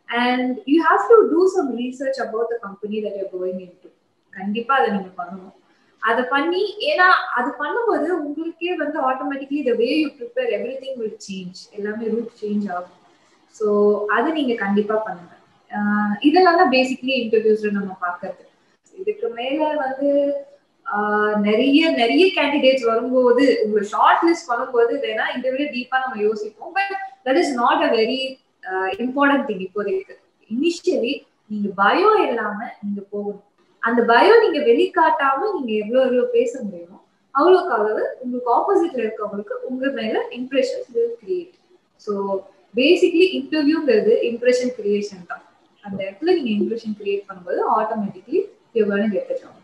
And 0.10 0.52
you 0.72 0.78
have 0.88 1.02
to 1.12 1.16
do 1.34 1.42
some 1.56 1.70
research 1.82 2.20
about 2.26 2.52
the 2.54 2.58
company 2.66 2.98
that 3.06 3.18
you're 3.22 3.32
going 3.38 3.62
into 3.84 3.90
கண்டிப்பாக 4.34 4.80
அதை 4.80 4.90
நீங்கள் 4.96 5.18
பண்ணணும். 5.22 5.56
அதை 6.04 6.24
பண்ணி 6.34 6.62
ஏன்னா 6.90 7.08
அது 7.38 7.50
பண்ணும்போது 7.62 8.08
உங்களுக்கே 8.26 8.74
வந்து 8.82 8.98
automatically 9.10 9.62
the 9.70 9.72
way 9.82 9.90
you 10.02 10.10
prepare 10.20 10.52
everything 10.84 11.00
will 11.02 11.18
change 11.28 11.60
எல்லாமே 11.78 12.12
ரூட் 12.14 12.36
சேஞ்ச் 12.42 12.66
ஆகும். 12.76 13.00
ஸோ 13.56 13.68
அதை 14.16 14.30
நீங்கள் 14.40 14.62
கண்டிப்பாக 14.66 15.00
பண்ணுங்க. 15.08 15.34
இதெல்லாம் 16.28 16.60
தான் 16.62 16.74
பேசிக்லி 16.76 17.14
இன்டர்வியூஸ்ல 17.24 17.72
நம்ம 17.78 17.94
பார்க்கறது. 18.06 18.44
இதுக்கு 19.02 19.28
மேல 19.40 19.66
வந்து 19.86 20.10
நிறைய 21.48 21.80
நிறைய 22.02 22.26
கேண்டிடேட்ஸ் 22.36 22.86
வரும்போது 22.90 23.46
உங்களை 23.64 23.86
ஷார்ட் 23.94 24.24
லிஸ்ட் 24.28 24.50
பண்ணும்போது 24.52 24.94
வேணா 25.06 25.26
இதை 25.38 25.48
விட 25.54 25.64
டீப்பா 25.74 25.98
நம்ம 26.04 26.22
யோசிப்போம். 26.28 26.72
But 26.78 26.94
that 27.26 27.40
is 27.42 27.54
not 27.62 27.84
a 27.88 27.90
very 28.00 28.20
important 29.04 29.48
thing 29.50 29.66
இப்போதைக்கு 29.68 30.16
இனிஷியலி 30.52 31.14
நீங்க 31.52 31.68
பயம் 31.76 32.18
இல்லாம 32.26 32.60
நீங்க 32.82 33.02
போகணும். 33.12 33.44
அந்த 33.84 34.02
பயம் 34.12 34.44
நீங்க 34.44 34.60
வெளிக்காட்டாம 34.70 35.50
நீங்க 35.56 35.72
எவ்வளவு 35.82 36.06
எவ்வளவு 36.06 36.36
பேச 36.38 36.52
முடியுமோ 36.64 36.98
அவ்வளோக்கு 37.36 37.74
அளவு 37.74 38.04
உங்களுக்கு 38.22 38.50
ஆப்போசிட்ல 38.56 39.04
இருக்கவங்களுக்கு 39.06 39.56
உங்க 39.70 39.92
மேல 40.00 40.16
impressions 40.40 40.90
will 40.96 41.18
create 41.22 41.56
so 42.08 42.14
basically 42.76 43.26
இன்டர்வியூங்கிறது 43.38 44.14
impression 44.30 44.74
creation 44.78 45.28
தான். 45.28 45.44
அந்த 45.84 46.00
இடத்துல 46.04 46.34
நீங்க 46.38 46.52
இம்ப்ரெஷன் 46.58 46.98
கிரியேட் 47.00 47.28
பண்ணும்போது 47.28 47.62
ஆட்டோமேட்டிக்லி 47.78 48.40
எவ்வளோ 48.76 48.96
வேணும் 48.96 49.14
ஜாப் 49.14 49.64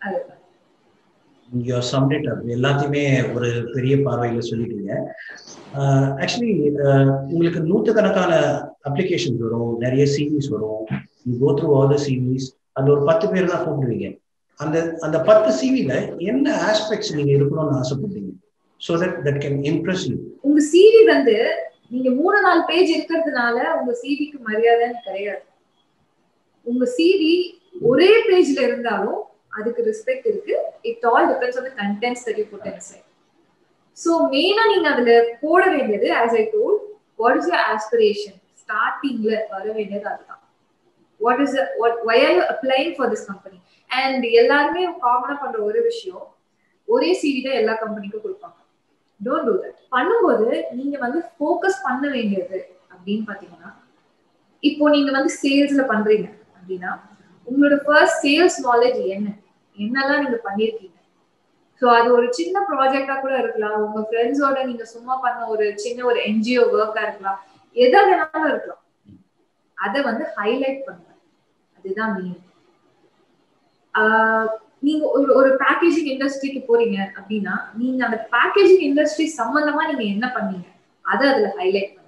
அதுதான். 0.00 0.39
யோர் 1.68 1.86
சம்டேட் 1.92 2.26
எல்லாத்தையுமே 2.56 3.04
ஒரு 3.34 3.48
பெரிய 3.74 3.94
பார்வையில 4.06 4.42
சொல்லிட்டீங்க. 4.50 4.90
ஆக்சுவலி 6.22 6.52
உங்களுக்கு 7.32 7.60
நூற்றுக்கணக்கான 7.70 8.32
அப்ளிகேஷன்ஸ் 8.88 9.44
வரும். 9.46 9.70
நிறைய 9.84 10.04
சிவிஸ் 10.14 10.50
வரும். 10.54 10.82
Go 11.42 11.50
through 11.58 11.70
all 11.78 11.92
the 11.94 11.98
CVs 12.06 12.48
அந்த 12.78 12.88
ஒரு 12.94 13.02
பத்து 13.08 13.26
பேர் 13.32 13.52
தான் 13.52 13.64
கூப்பிடுவீங்க. 13.64 14.08
அந்த 14.60 14.76
அந்த 15.06 15.18
பத்து 15.28 15.50
சிவில 15.60 15.92
என்ன 16.30 16.46
ஆஸ்பெக்ட்ஸ் 16.70 17.14
நீங்க 17.18 17.32
இருக்கணும்னு 17.38 17.78
ஆசைப்படுறீங்க? 17.82 18.32
So 18.80 18.92
that 19.02 19.16
that 19.26 19.40
can 19.44 19.58
impress 19.72 20.04
you 20.10 20.16
உங்க 20.48 20.60
சிவி 20.72 21.00
வந்து 21.12 21.36
நீங்க 21.94 22.10
மூணு 22.20 22.38
நாலு 22.46 22.60
பேஜ் 22.70 22.90
இருக்கிறதுனால 22.96 23.56
உங்க 23.78 23.92
சிவிக்கு 24.02 24.38
மரியாதைன்னு 24.48 25.00
கிடையாது. 25.06 25.44
உங்க 26.66 26.84
சிவி 26.96 27.34
ஒரே 27.90 28.12
பேஜ்ல 28.28 28.58
இருந்தாலும் 28.68 29.20
அதுக்கு 29.52 29.80
ரெஸ்பெக்ட் 29.90 30.26
இருக்கு. 30.32 30.54
It 30.90 31.04
all 31.10 31.26
depends 31.32 31.58
on 31.60 31.66
the 31.68 31.72
contents 31.82 32.24
that 32.26 32.40
you 32.40 32.46
put 32.52 32.68
so 33.96 34.10
மெயினா 34.34 34.62
நீங்க 34.72 34.88
அதுல 34.94 35.12
போட 35.42 35.62
வேண்டியது 35.74 36.08
as 36.20 36.36
I 36.40 36.44
told 36.52 36.76
what 37.22 37.38
is 37.40 37.48
your 37.52 37.64
aspiration 37.72 38.36
ஸ்டார்டிங்ல 38.62 39.32
வர 39.54 39.64
வேண்டியது 39.78 40.06
அதுதான். 40.12 40.42
What 41.20 41.42
is 41.44 41.56
what 41.80 41.98
are 42.28 42.36
you 42.38 42.44
applying 42.54 42.92
for 42.96 43.10
this 43.14 43.26
company 43.30 43.58
and 43.90 44.24
எல்லாருமே 44.40 44.84
காமனா 45.04 45.34
பண்ற 45.42 45.58
ஒரு 45.68 45.80
விஷயம் 45.90 46.26
ஒரே 46.88 47.10
சிவி 47.20 47.40
தான் 47.46 47.58
எல்லா 47.60 47.74
கம்பெனிக்கும் 47.82 48.24
கொடுப்பாங்க. 48.24 48.56
டோன்ட் 49.20 49.46
டூ 49.48 49.54
தட் 49.64 49.78
பண்ணும்போது 49.94 50.48
நீங்க 50.78 50.96
வந்து 50.98 51.18
ஃபோக்கஸ் 51.34 51.78
பண்ண 51.86 52.04
வேண்டியது 52.16 52.58
அப்படின்னு 52.92 53.24
பாத்தீங்கன்னா 53.30 53.70
இப்போ 54.62 54.84
நீங்க 54.94 55.10
வந்து 55.16 55.30
சேல்ஸ்ல 55.42 55.82
பண்றீங்க 55.92 56.26
அப்படின்னா 56.56 56.90
உங்களோட 57.48 57.76
ஃபர்ஸ்ட் 57.86 58.20
சேல்ஸ் 58.26 58.58
நாலேஜ் 58.68 59.00
என்ன? 59.16 59.28
என்னெல்லாம் 59.76 60.22
நீங்க 60.24 60.38
பண்ணிருக்கீங்க? 60.46 60.96
ஸோ 61.82 61.86
அது 61.98 62.08
ஒரு 62.16 62.26
சின்ன 62.38 62.56
ப்ராஜெக்டா 62.70 63.14
கூட 63.20 63.34
இருக்கலாம். 63.42 63.76
உங்க 63.86 64.00
ஃப்ரெண்ட்ஸோட 64.08 64.58
நீங்க 64.70 64.84
சும்மா 64.94 65.14
பண்ண 65.24 65.46
ஒரு 65.54 65.66
சின்ன 65.84 66.04
ஒரு 66.10 66.18
என்ஜிஓ 66.30 66.64
ஒர்க்கா 66.76 67.02
இருக்கலாம். 67.06 67.38
எதை 67.76 68.00
வேணாலும் 68.08 68.50
இருக்கலாம். 68.52 68.82
அதை 69.78 69.98
வந்து 70.08 70.24
ஹைலைட் 70.38 70.80
பண்ணுங்க. 70.86 71.12
அதுதான் 71.78 72.14
மெயின் 72.16 72.40
நீங்க 74.86 75.04
ஒரு 75.16 75.30
ஒரு 75.38 75.50
பேக்கேஜிங் 75.62 76.10
இண்டஸ்ட்ரிக்கு 76.12 76.60
போறீங்க 76.68 76.98
அப்படின்னா 77.18 77.54
நீங்க 77.80 78.00
அந்த 78.06 78.18
பேக்கேஜிங் 78.34 78.84
இண்டஸ்ட்ரி 78.88 79.26
சம்பந்தமா 79.40 79.82
நீங்க 79.88 80.04
என்ன 80.14 80.26
பண்ணீங்க? 80.36 80.68
அதை 81.04 81.24
அதுல 81.30 81.48
ஹைலைட் 81.58 81.90
பண்ணுங்க. 81.90 81.99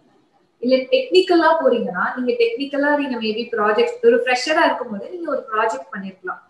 இல்ல 0.62 0.74
டெக்னிக்கலா 0.92 1.50
போறீங்கன்னா 1.62 2.04
நீங்க 2.16 2.32
டெக்னிக்கலா 2.42 2.90
நீங்க 3.00 3.16
மேபி 3.24 3.44
ப்ராஜெக்ட் 3.54 4.06
ஒரு 4.10 4.18
ஃப்ரெஷரா 4.24 4.62
இருக்கும்போது 4.68 5.04
நீங்க 5.14 5.28
ஒரு 5.34 5.42
ப்ராஜெக்ட் 5.52 5.92
பண்ணிருக்கலாம். 5.94 6.40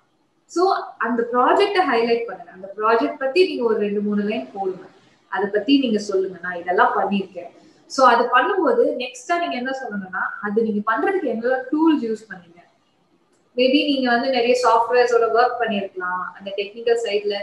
ஸோ 0.50 0.62
அந்த 1.06 1.20
ப்ராஜெக்டை 1.32 1.82
ஹைலைட் 1.90 2.24
பண்ணுங்க. 2.28 2.50
அந்த 2.56 2.68
ப்ராஜெக்ட் 2.78 3.20
பத்தி 3.22 3.40
நீங்க 3.50 3.64
ஒரு 3.70 3.78
ரெண்டு 3.86 4.00
மூணு 4.00 4.22
லைன் 4.30 4.46
போடுங்க. 4.56 4.84
அதை 5.32 5.46
பத்தி 5.54 5.72
நீங்க 5.84 5.98
சொல்லுங்க. 6.08 6.36
நான் 6.46 6.60
இதெல்லாம் 6.62 6.94
பண்ணியிருக்கேன் 6.98 7.50
ஸோ 7.90 8.00
அது 8.12 8.22
பண்ணும்போது 8.34 8.82
நெக்ஸ்டா 9.02 9.34
நீங்க 9.42 9.56
என்ன 9.60 9.72
சொல்லணும்னா 9.80 10.22
அது 10.46 10.58
நீங்க 10.66 10.80
பண்றதுக்கு 10.90 11.32
என்னெல்லாம் 11.32 11.64
டூல்ஸ் 11.70 12.04
யூஸ் 12.08 12.28
பண்ணீங்க. 12.30 12.60
மேபி 13.56 13.80
நீங்க 13.90 14.06
வந்து 14.14 14.28
நிறைய 14.36 14.54
சாஃப்ட்வேர்ஸோட 14.64 15.24
ஒர்க் 15.38 15.60
பண்ணிருக்கலாம். 15.62 16.22
அந்த 16.36 16.48
டெக்னிக்கல் 16.60 17.02
சைட்ல 17.04 17.34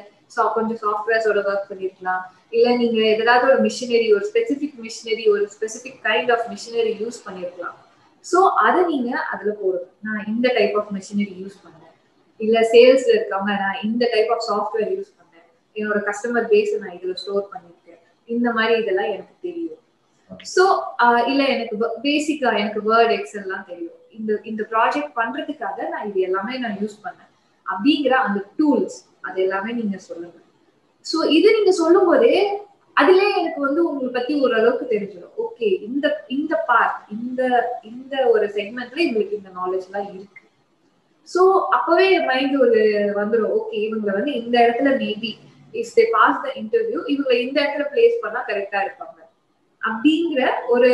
கொஞ்சம் 0.56 0.80
சாஃப்ட்வேர்ஸோட 0.84 1.40
ஒர்க் 1.52 1.70
பண்ணிருக்கலாம். 1.72 2.24
இல்ல 2.58 2.68
நீங்க 2.82 3.00
எதாவது 3.16 3.46
ஒரு 3.52 3.60
மிஷினரி 3.68 4.08
ஒரு 4.16 4.26
ஸ்பெசிபிக் 4.30 4.78
மிஷினரி 4.86 5.26
ஒரு 5.34 5.44
specific 5.56 6.00
kind 6.08 6.32
of 6.36 6.46
machinery 6.54 6.94
use 7.04 7.20
பண்ணிருக்கலாம். 7.28 7.78
ஸோ 8.26 8.40
அதை 8.66 8.82
நீங்க 8.94 9.12
அதுல 9.34 9.52
போடணும். 9.62 9.94
நான் 10.08 10.26
இந்த 10.34 10.48
டைப் 10.58 10.76
ஆஃப் 10.80 10.92
மிஷினரி 10.98 11.36
யூஸ் 11.44 11.58
பண்ணேன். 11.64 11.94
இல்ல 12.40 12.58
சேல்ஸ்ல 12.74 13.12
இருக்கவங்க 13.18 13.54
நான் 13.64 13.82
இந்த 13.88 14.04
டைப் 14.14 14.32
ஆஃப் 14.36 14.46
சாஃப்ட்வேர் 14.50 14.92
யூஸ் 14.98 15.12
பண்ணேன். 15.20 15.46
என்னோட 15.76 16.00
கஸ்டமர் 16.10 16.50
பேஸ் 16.54 16.74
நான் 16.84 16.96
இதுல 16.98 17.16
ஸ்டோர் 17.24 17.50
பண்ணிருக்கேன். 17.54 18.02
இந்த 18.30 18.48
மாதிரி 18.58 18.74
இதெல்லாம் 18.82 19.12
எனக்கு 19.16 19.36
தெரியும். 19.48 19.76
ஸோ 20.56 20.64
இல்ல 21.32 21.42
எனக்கு 21.56 21.76
பேசிக்கா 22.08 22.50
எனக்கு 22.64 22.82
வேர்ட் 22.90 23.14
எக்ஸல் 23.18 23.44
எல்லாம் 23.46 23.68
தெரியும். 23.72 23.98
இந்த 24.18 24.32
இந்த 24.52 24.62
ப்ராஜெக்ட் 24.74 25.14
பண்றதுக்காக 25.20 25.88
நான் 25.94 26.08
இது 26.10 26.20
எல்லாமே 26.28 26.56
நான் 26.64 26.78
யூஸ் 26.82 26.98
பண்ணேன். 27.06 27.29
அப்படிங்கிற 27.72 28.14
அந்த 28.26 28.40
டூல்ஸ் 28.60 28.98
அது 29.28 29.38
எல்லாமே 29.46 29.72
நீங்க 29.80 29.98
சொல்லுங்க. 30.10 30.38
சோ 31.06 31.18
இது 31.38 31.48
நீங்க 31.58 31.72
சொல்லும் 31.82 32.10
போதே 32.10 32.34
அதுல 32.98 33.22
எனக்கு 33.40 33.60
வந்து 33.66 33.82
உங்களை 33.90 34.10
பத்தி 34.16 34.34
ஓரளவுக்கு 34.44 34.86
தெரிஞ்சிடும். 34.94 35.36
ஓகே 35.44 35.68
இந்த 35.88 36.06
இந்த 36.36 36.54
பார்ட் 36.70 36.98
இந்த 37.16 37.42
இந்த 37.92 38.14
ஒரு 38.34 38.46
செக்மெண்ட்ல 38.58 39.00
இவங்களுக்கு 39.06 39.40
இந்த 39.40 39.52
நாலேஜ் 39.60 39.88
எல்லாம் 39.90 40.10
இருக்கு. 40.16 40.44
சோ 41.30 41.42
அப்பவே 41.78 42.10
மைண்ட் 42.30 42.56
ஒரு 42.66 42.82
வந்துடும் 43.20 43.54
ஓகே 43.60 43.78
இவங்களை 43.88 44.14
வந்து 44.18 44.34
இந்த 44.42 44.56
இடத்துல 44.66 44.92
maybe 45.04 45.32
is 45.82 45.96
they 45.98 46.06
pass 46.16 46.42
the 46.46 46.50
interview 46.62 47.00
இவங்களை 47.14 47.38
இந்த 47.46 47.58
இடத்துல 47.64 47.86
பிளேஸ் 47.94 48.22
பண்ணா 48.24 48.42
கரெக்டா 48.50 48.80
இருப்பாங்க. 48.86 49.18
அப்படிங்கிற 49.82 50.42
ஒரு 50.74 50.92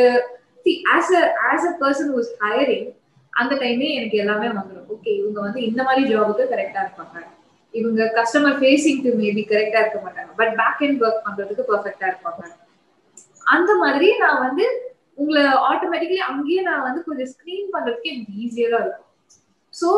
as 0.96 1.12
a 1.20 1.24
as 1.50 1.66
a 1.70 1.74
person 1.82 2.12
who's 2.16 2.32
hiring 2.44 2.88
அந்த 3.40 3.54
டைமே 3.62 3.88
எனக்கு 3.98 4.16
எல்லாமே 4.22 4.48
வந்துடும் 4.58 4.90
ஓகே 4.94 5.10
இவங்க 5.20 5.38
வந்து 5.46 5.60
இந்த 5.70 5.80
மாதிரி 5.86 6.02
ஜாபுக்கு 6.12 6.44
கரெக்டா 6.52 6.82
இருப்பாங்க. 6.84 7.16
இவங்க 7.74 8.02
கஸ்டமர் 8.18 8.58
ஃபேஸிங்க்கு 8.60 9.10
மேபி 9.20 9.42
கரெக்டா 9.52 9.80
இருக்க 9.82 9.98
மாட்டாங்க. 10.04 10.30
பட் 10.40 10.52
பேக் 10.60 10.82
அண்ட் 10.86 11.02
ஒர்க் 11.06 11.24
பண்றதுக்கு 11.26 11.64
பர்ஃபெக்டா 11.70 12.06
இருப்பாங்க. 12.12 12.42
அந்த 13.54 13.72
மாதிரி 13.82 14.08
நான் 14.22 14.44
வந்து 14.46 14.66
உங்களை 15.22 15.42
ஆட்டோமேட்டிக்கலி 15.70 16.22
அங்கேயே 16.30 16.62
நான் 16.68 16.86
வந்து 16.86 17.02
கொஞ்சம் 17.08 17.30
ஸ்கிரீன் 17.34 17.68
பண்றதுக்கு 17.74 18.12
எனக்கு 18.12 18.32
ஈஸியரா 18.44 18.78
இருக்கும். 18.84 19.02
ஸோ 19.74 19.88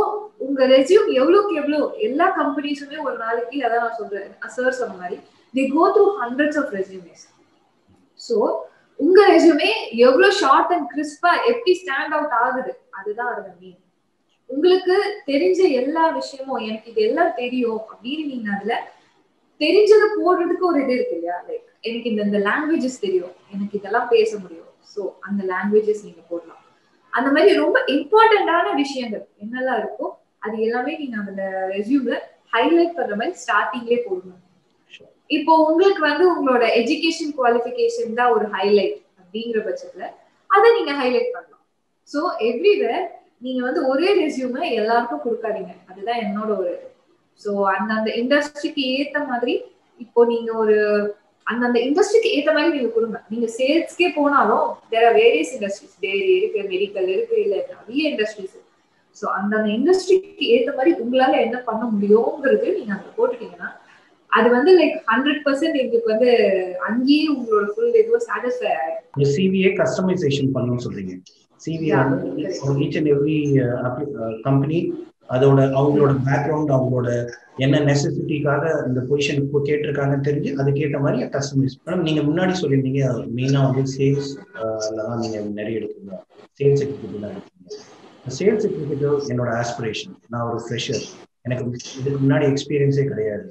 உங்க 0.46 0.60
ரெசியூம் 0.74 1.08
எவ்வளோக்கு 1.20 1.52
எவ்வளோ 1.60 1.80
எல்லா 2.06 2.26
கம்பெனிஸுமே 2.38 2.96
ஒரு 3.06 3.16
நாளைக்கு 3.24 3.56
அதான் 3.66 3.84
நான் 3.84 3.98
சொல்றேன் 4.00 4.30
சார் 4.56 4.78
சொன்ன 4.80 4.96
மாதிரி 5.02 5.18
they 5.54 5.64
go 5.74 5.84
through 5.94 6.06
hundreds 6.22 6.58
of 6.62 6.72
resumes 6.78 7.24
so 8.20 8.36
உங்க 9.00 9.20
ரெசியூமே 9.32 9.70
எவ்வளவு 10.06 10.38
ஷார்ட் 10.42 10.72
அண்ட் 10.74 10.88
கிறிஸ்பா 10.94 11.32
எப்படி 11.50 11.72
ஸ்டாண்ட் 11.80 12.14
அவுட் 12.16 12.36
ஆகுது? 12.44 12.72
அதுதான் 12.98 13.30
அதோட 13.32 13.50
மீன் 13.60 13.80
உங்களுக்கு 14.50 14.94
தெரிஞ்ச 15.30 15.60
எல்லா 15.80 16.04
விஷயமும் 16.18 16.62
எனக்கு 16.66 16.90
இது 16.92 17.02
எல்லாம் 17.08 17.34
தெரியும் 17.42 17.82
அப்படின்னு 17.90 18.24
நீங்க 18.32 18.48
அதுல 18.56 18.74
தெரிஞ்சதை 19.60 20.06
போடுறதுக்கு 20.16 20.64
ஒரு 20.70 20.78
இது 20.84 20.92
இருக்கு 20.96 21.16
இல்லையா? 21.18 21.36
லைக் 21.48 21.66
எனக்கு 21.86 22.10
இந்த 22.10 22.22
இந்த 22.28 22.38
லாங்குவேஜஸ் 22.48 23.04
தெரியும். 23.06 23.34
எனக்கு 23.54 23.74
இதெல்லாம் 23.78 24.08
பேச 24.14 24.30
முடியும். 24.38 24.72
ஸோ 24.92 25.00
அந்த 25.20 25.40
லாங்குவேஜஸ் 25.52 26.04
நீங்க 26.06 26.22
போடலாம். 26.30 26.62
அந்த 27.12 27.28
மாதிரி 27.34 27.52
ரொம்ப 27.62 27.78
இம்பார்ட்டண்டான 27.96 28.74
விஷயங்கள் 28.82 29.24
என்னெல்லாம் 29.44 29.78
இருக்கோ 29.82 30.08
அது 30.46 30.56
எல்லாமே 30.66 30.92
நீங்க 31.02 31.16
அந்த 31.24 31.44
ரெசியூம்ல 31.76 32.16
ஹைலைட் 32.54 32.96
பண்ற 32.98 33.14
மாதிரி 33.20 33.34
ஸ்டார்டிங்லேயே 33.44 34.00
போடணும். 34.08 34.42
இப்போ 35.30 35.52
உங்களுக்கு 35.68 36.02
வந்து 36.08 36.24
உங்களோட 36.34 36.64
எஜுகேஷன் 36.80 37.32
குவாலிஃபிகேஷன் 37.38 38.18
தான் 38.20 38.34
ஒரு 38.36 38.46
ஹைலைட் 38.56 38.96
அப்படிங்கிற 39.20 39.60
பட்சத்துல 39.66 40.04
அதை 40.50 40.68
நீங்க 40.76 40.92
ஹைலைட் 41.00 41.32
பண்ணலாம். 41.34 41.64
ஸோ 42.10 42.20
எவ்ரிவேர் 42.50 43.00
நீங்க 43.38 43.60
வந்து 43.64 43.80
ஒரே 43.90 44.08
ரெசியூமை 44.20 44.62
எல்லாருக்கும் 44.80 45.24
கொடுக்காதீங்க. 45.24 45.72
அதுதான் 45.90 46.22
என்னோட 46.26 46.50
ஒரு 46.60 46.72
ஸோ 47.40 47.50
அந்தந்த 47.74 48.10
இண்டஸ்ட்ரிக்கு 48.20 48.84
ஏத்த 48.98 49.18
மாதிரி 49.30 49.54
இப்போ 50.00 50.20
நீங்க 50.24 50.50
ஒரு 50.62 50.76
அந்தந்த 51.46 51.78
இண்டஸ்ட்ரிக்கு 51.88 52.30
ஏத்த 52.36 52.50
மாதிரி 52.54 52.72
நீங்க 52.76 52.90
கொடுங்க. 52.94 53.18
நீங்க 53.32 53.46
சேல்ஸ்க்கே 53.58 54.08
போனாலும் 54.16 54.66
there 54.90 55.06
are 55.08 55.18
various 55.20 55.52
industries 55.56 55.94
dairy 56.04 56.32
இருக்கு 56.38 56.62
மெடிக்கல் 56.72 57.08
இருக்கு 57.14 57.36
இல்ல 57.44 57.56
நிறைய 57.72 58.02
இண்டஸ்ட்ரீஸ் 58.12 58.56
ஸோ 59.16 59.26
அந்தந்த 59.38 59.68
இண்டஸ்ட்ரிக்கு 59.76 60.48
ஏத்த 60.56 60.72
மாதிரி 60.76 60.90
உங்களால 61.04 61.36
என்ன 61.46 61.58
பண்ண 61.68 61.84
முடியுங்கிறது 61.94 62.66
நீங்க 62.76 62.92
அங்க 62.96 63.08
போட்டுட்டீங்கன்னா 63.16 63.70
அது 64.32 64.48
வந்து 64.54 64.70
லைக் 64.78 64.96
ஹண்ட்ரட் 65.10 65.42
பர்சன்ட் 65.44 65.80
எங்களுக்கு 65.82 66.12
வந்து 66.12 66.30
அங்கேயே 66.88 67.26
உங்களோட 67.34 67.66
ஃபுல் 67.72 67.98
இதுவும் 68.00 68.24
சாட்டிஸ்ஃபை 68.28 68.70
ஆயிடும் 68.78 69.32
சிவிஏ 69.34 69.70
கஸ்டமைசேஷன் 69.80 70.54
பண்ணணும்னு 70.56 70.84
சொல்றீங்க. 70.86 71.14
சிவிஏ 71.62 72.00
ஈச் 72.84 72.98
அண்ட் 72.98 73.12
எவ்ரி 73.14 73.38
கம்பெனி 74.48 74.78
அதோட 75.34 75.60
அவங்களோட 75.78 76.12
பேக்ரவுண்ட் 76.26 76.70
அவங்களோட 76.74 77.08
என்ன 77.64 77.80
நெசசிட்டிக்காக 77.88 78.64
இந்த 78.88 79.00
பொசிஷன் 79.08 79.40
இப்போ 79.42 79.58
கேட்டிருக்காங்கன்னு 79.66 80.26
தெரிஞ்சு 80.28 80.50
அதுக்கேற்ற 80.60 80.98
மாதிரி 81.04 81.26
கஸ்டமைஸ் 81.34 81.76
மேடம் 81.80 82.06
நீங்க 82.08 82.22
முன்னாடி 82.28 82.52
சொல்லியிருந்தீங்க 82.60 83.02
மெயினா 83.36 83.62
வந்து 83.68 83.84
சேல்ஸ் 83.96 84.30
தான் 85.00 85.20
நீங்க 85.24 85.38
நிறைய 85.58 85.80
எடுக்கிறீங்க 85.80 86.14
சேல்ஸ் 86.60 86.82
எக்ஸிக்யூட்டிவ் 86.84 87.24
தான் 87.24 87.34
எடுக்கிறீங்க 87.34 87.74
சேல்ஸ் 88.38 88.66
எக்ஸிக்யூட்டிவ் 88.68 89.30
என்னோட 89.32 89.50
ஆஸ்பிரேஷன் 89.62 90.14
நான் 90.34 90.48
ஒரு 90.50 90.60
ஃப்ரெஷர் 90.66 91.02
எனக்கு 91.44 91.64
இதுக்கு 92.00 92.18
முன்னாடி 92.24 92.46
எக்ஸ்பீரியன்ஸே 92.52 93.04
கிடையாது. 93.10 93.46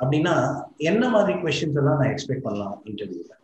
அப்படின்னா 0.00 0.34
என்ன 0.90 1.04
மாதிரி 1.14 1.32
கொஸ்டின்ஸ் 1.42 1.78
எல்லாம் 1.80 1.98
நான் 2.00 2.12
எக்ஸ்பெக்ட் 2.12 2.46
பண்ணலாம் 2.46 2.76
இன்டர்வியூல 2.90 3.34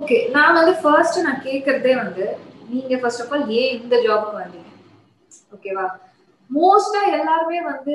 ஓகே 0.00 0.18
நான் 0.34 0.56
வந்து 0.58 0.74
ஃபர்ஸ்ட் 0.82 1.24
நான் 1.26 1.44
கேட்கறதே 1.46 1.94
வந்து 2.02 2.26
நீங்க 2.72 2.96
ஃபர்ஸ்ட் 3.00 3.22
ஆஃப் 3.24 3.32
ஆல் 3.34 3.48
ஏன் 3.60 3.72
இந்த 3.76 3.94
ஜாப்க்கு 4.04 4.40
வந்தீங்க? 4.40 4.70
ஓகேவா 5.54 5.86
மோஸ்டா 6.50 7.00
எல்லாருமே 7.18 7.58
வந்து 7.70 7.94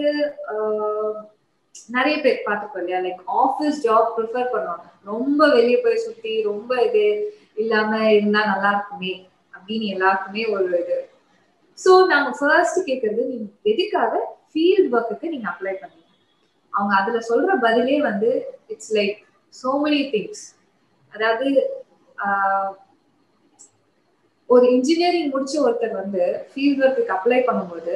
நிறைய 1.90 2.16
பேர் 2.24 2.44
பார்த்துக்கோ 2.48 2.80
இல்லையா? 2.82 3.00
லைக் 3.06 3.22
ஆஃபீஸ் 3.44 3.78
ஜாப் 3.86 4.10
ப்ரிஃபர் 4.18 4.52
பண்ணுவாங்க. 4.54 4.84
ரொம்ப 5.08 5.40
வெளியே 5.56 5.80
போய் 5.82 6.04
சுத்தி 6.06 6.34
ரொம்ப 6.50 6.72
இது 6.88 7.04
இல்லாம 7.64 7.92
இருந்தா 8.18 8.42
நல்லா 8.52 8.70
இருக்குமே 8.76 9.14
அப்படின்னு 9.54 9.88
எல்லாருக்குமே 9.96 10.44
ஒரு 10.56 10.70
இது. 10.84 10.98
ஸோ 11.78 11.92
நாங்க 12.12 12.30
ஃபர்ஸ்ட் 12.40 12.80
கேட்கறது 12.90 13.24
நீங்க 13.32 13.48
எதுக்காக 13.72 14.14
ஃபீல்ட் 14.52 14.94
ஒர்க்குக்கு 14.96 15.34
நீங்க 15.34 15.48
அப்ளை 15.52 15.74
பண்ணீங்க? 15.76 16.03
அவங்க 16.74 16.94
அதுல 17.00 17.20
சொல்ற 17.30 17.56
பதிலே 17.66 17.98
வந்து 18.02 18.30
it's 18.68 18.94
like 18.98 19.16
so 19.54 19.72
many 19.84 20.02
things 20.14 20.44
அதாவது 21.14 21.48
ஒரு 24.50 24.66
இன்ஜினியரிங் 24.72 25.32
முடிச்ச 25.34 25.56
ஒருத்தர் 25.66 26.00
வந்து 26.02 26.24
ஃபீல்ட் 26.50 26.82
ஒர்க்குக்கு 26.84 27.16
அப்ளை 27.18 27.40
பண்ணும்போது 27.48 27.96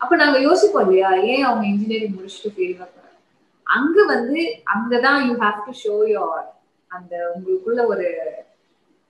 அப்ப 0.00 0.16
நாங்க 0.16 0.38
யோசிப்போம் 0.40 0.84
இல்லையா 0.86 1.10
ஏன் 1.32 1.44
அவங்க 1.44 1.64
இன்ஜினியரிங் 1.66 2.16
முடிச்சுட்டு 2.16 2.54
ஃபீல்ட் 2.56 2.80
ஒர்க் 2.80 2.98
அங்க 3.66 3.98
வந்து 4.14 4.40
அங்கதான் 4.74 5.20
you 5.26 5.34
have 5.44 5.58
to 5.66 5.72
show 5.84 5.94
your 6.08 6.46
அந்த 6.90 7.12
உங்களுக்குள்ள 7.34 7.82
ஒரு 7.86 8.06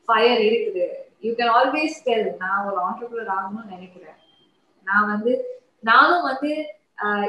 ஃபயர் 0.08 0.40
இருக்குது. 0.48 0.84
யூ 1.22 1.30
கேன் 1.32 1.52
ஆல்வேஸ் 1.58 1.96
டெல் 2.04 2.28
நான் 2.38 2.64
ஒரு 2.68 2.78
ஆண்டர்பிரினர் 2.86 3.34
ஆகணும்னு 3.36 3.72
நினைக்கிறேன். 3.74 4.18
நான் 4.86 5.08
வந்து 5.12 5.32
நானும் 5.80 6.26
வந்து 6.30 6.50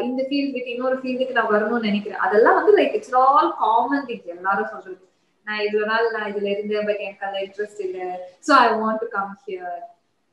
இந்த 0.08 0.22
ஃபீல்ட் 0.28 0.54
விட்டு 0.56 0.74
இன்னொரு 0.76 0.98
ஃபீல்டுக்கு 1.02 1.38
நான் 1.38 1.52
வரணும்னு 1.54 1.88
நினைக்கிறேன். 1.90 2.22
அதெல்லாம் 2.26 2.58
வந்து 2.60 2.74
like 2.80 2.96
it's 2.98 3.16
all 3.24 3.50
common 3.64 4.06
things 4.10 4.34
எல்லாரும் 4.36 4.72
சொல்றது. 4.74 5.02
நான் 5.48 5.64
இவ்வளவு 5.66 5.90
நாள் 5.92 6.14
நான் 6.16 6.30
இதுல 6.32 6.48
இருந்தேன் 6.54 6.88
பட் 6.90 7.02
எனக்கு 7.06 7.28
அந்த 7.28 7.40
இன்ட்ரெஸ்ட் 7.46 7.82
இல்ல. 7.88 8.00
So 8.48 8.52
I 8.66 8.68
want 8.82 9.02
to 9.04 9.10
come 9.18 9.34
here 9.48 9.82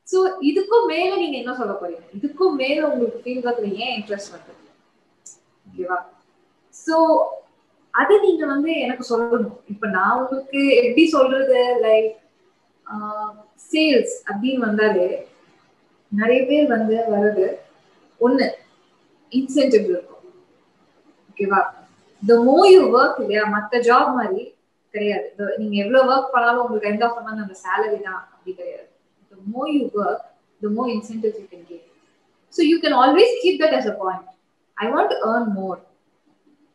so 0.07 0.19
இதுக்கும் 0.49 0.87
மேல 0.93 1.11
நீங்க 1.21 1.37
என்ன 1.41 1.53
சொல்ல 1.59 1.73
போறீங்க? 1.81 2.05
இதுக்கும் 2.17 2.55
மேல 2.61 2.79
உங்களுக்கு 2.91 3.21
ஃபீல் 3.25 3.45
ஒர்க்ல 3.47 3.67
ஏன் 3.83 3.93
இன்ட்ரெஸ்ட் 3.97 4.33
வருது? 4.33 4.55
ஓகேவா 5.67 5.99
சோ 6.85 6.97
அது 7.93 8.13
நீங்க 8.25 8.43
வந்து 8.53 8.71
எனக்கு 8.85 9.05
சொல்லணும். 9.11 9.55
இப்ப 9.71 9.87
நான் 9.97 10.17
உங்களுக்கு 10.19 10.61
எப்படி 10.83 11.03
சொல்றது? 11.17 11.59
லைக் 11.85 12.09
சேல்ஸ் 13.71 14.15
அப்படின்னு 14.29 14.65
வந்தாலே 14.67 15.07
நிறைய 16.11 16.39
பேர் 16.47 16.65
வந்து 16.75 16.95
வர்றது 17.11 17.45
ஒண்ணு 18.21 18.47
இன்சென்டிவ் 19.31 19.85
இருக்கும். 19.93 20.17
ஓகேவா 21.29 21.61
த 22.23 22.35
மோ 22.47 22.57
யூ 22.73 22.81
ஒர்க் 22.97 23.19
இல்லையா 23.23 23.43
மத்த 23.55 23.81
ஜாப் 23.87 24.09
மாதிரி 24.17 24.41
கிடையாது. 24.93 25.27
நீங்க 25.59 25.75
எவ்வளவு 25.83 26.09
ஒர்க் 26.13 26.33
பண்ணாலும் 26.33 26.63
உங்களுக்கு 26.63 26.89
எண்ட் 26.91 27.05
ஆஃப் 27.07 27.21
மந்த் 27.27 27.43
அந்த 27.45 27.55
சேலரி 27.65 27.99
தான் 28.07 28.19
அப்படி 28.23 28.51
கிடையாது. 28.59 28.87
The 29.31 29.37
more 29.53 29.63
you 29.75 29.83
work 30.01 30.25
the 30.61 30.73
more 30.77 30.83
incentive 30.95 31.37
you 31.39 31.45
can 31.53 31.67
gain 31.69 31.87
so 32.53 32.61
you 32.71 32.75
can 32.83 32.97
always 33.03 33.33
keep 33.43 33.61
that 33.63 33.77
as 33.79 33.89
a 33.93 33.95
point 34.03 34.27
I 34.77 34.87
want 34.95 35.15
earn 35.29 35.49
more 35.59 35.79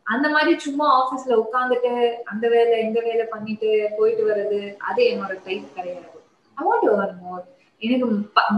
அந்த 0.05 0.27
மாதிரி 0.33 0.51
சும்மா 0.65 0.85
ஆஃபீஸ்ல 0.99 1.37
உட்காந்துட்டு 1.43 1.91
அந்த 2.31 2.45
வேலை 2.53 2.75
இந்த 2.87 2.99
வேலை 3.07 3.23
பண்ணிட்டு 3.33 3.69
போயிட்டு 3.97 4.23
வர்றது 4.29 4.59
அது 4.89 5.01
என்னோட 5.11 5.33
டைப் 5.47 5.65
கிடையாது. 5.77 6.17
ஐ 6.57 6.65
வாண்ட் 6.67 6.87
ஏர்ன் 6.93 7.17
மோர் 7.23 7.43
எனக்கு 7.81 8.05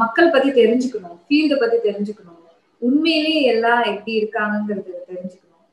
மக்கள் 0.04 0.34
பத்தி 0.36 0.50
தெரிஞ்சுக்கணும். 0.60 1.18
ஃபீல்ட 1.26 1.56
பத்தி 1.64 1.78
தெரிஞ்சுக்கணும். 1.88 2.39
உண்மையிலேயே 2.82 3.42
எல்லாம் 3.54 3.84
எப்படி 3.92 4.14
இருக்காங்கிறது 4.20 4.92
தெரிஞ்சுக்கணும். 5.10 5.66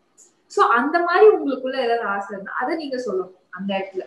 ஸோ 0.52 0.60
அந்த 0.78 0.96
மாதிரி 1.06 1.26
உங்களுக்குள்ள 1.36 1.76
ஏதாவது 1.86 2.04
ஆசை 2.14 2.30
இருந்தா 2.34 2.58
அதை 2.62 2.72
நீங்க 2.82 2.98
சொல்லணும் 3.06 3.34
அந்த 3.56 3.70
இடத்துல. 3.78 4.04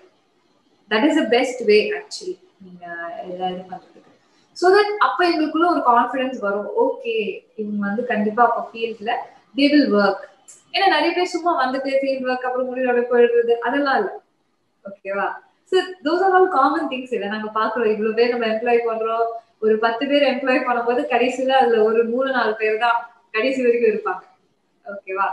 That 0.91 1.05
is 1.07 1.19
the 1.21 1.23
best 1.35 1.61
way 1.69 1.77
actually 1.99 2.35
நீங்க 2.65 2.85
எல்லா 3.25 3.47
இது 3.53 3.63
பண்றதுக்கு. 3.71 4.13
ஸோ 4.57 4.67
தட் 4.75 4.93
அப்ப 5.07 5.19
எங்களுக்குள்ள 5.31 5.67
ஒரு 5.73 5.81
கான்ஃபிடன்ஸ் 5.91 6.39
வரும். 6.47 6.69
ஓகே 6.85 7.15
இவங்க 7.61 7.81
வந்து 7.89 8.03
கண்டிப்பா 8.13 8.43
அப்ப 8.47 8.63
ஃபீல்ட்ல 8.71 9.11
தே 9.57 9.67
வில் 9.73 9.93
ஒர்க் 9.99 10.25
ஏன்னா 10.75 10.87
நிறைய 10.95 11.11
பேர் 11.17 11.33
சும்மா 11.35 11.51
வந்துட்டு 11.63 11.91
ஃபீல்ட் 12.01 12.25
ஒர்க் 12.29 12.47
அப்புறம் 12.47 12.69
முடிவோட 12.71 13.01
போயிடுறது 13.11 13.53
அதெல்லாம் 13.67 13.99
இல்லை. 14.01 14.15
ஓகேவா 14.85 15.27
so 15.71 15.77
those 16.05 16.23
are 16.25 16.35
all 16.37 16.49
common 16.57 16.89
things 16.91 17.13
இல்லை. 17.15 17.27
நாங்க 17.33 17.49
பாக்குறோம் 17.59 17.91
இவ்வளவு 17.93 18.17
பேர் 18.19 18.33
நம்ம 18.33 18.47
எம்ப்ளாய் 18.53 18.87
பண்றோம். 18.89 19.27
ஒரு 19.61 19.75
பத்து 19.85 20.03
பேர் 20.09 20.29
எம்ப்ளாய் 20.31 20.65
பண்ணும்போது 20.67 21.01
கடைசியில 21.13 21.55
அதுல 21.61 21.79
ஒரு 21.89 22.01
மூணு 22.13 22.29
நாலு 22.37 22.53
பேர் 22.61 22.83
தான் 22.85 22.99
கடைசி 23.35 23.59
வரைக்கும் 23.65 23.91
இருப்பாங்க. 23.91 24.23
ஓகேவா 24.85 25.27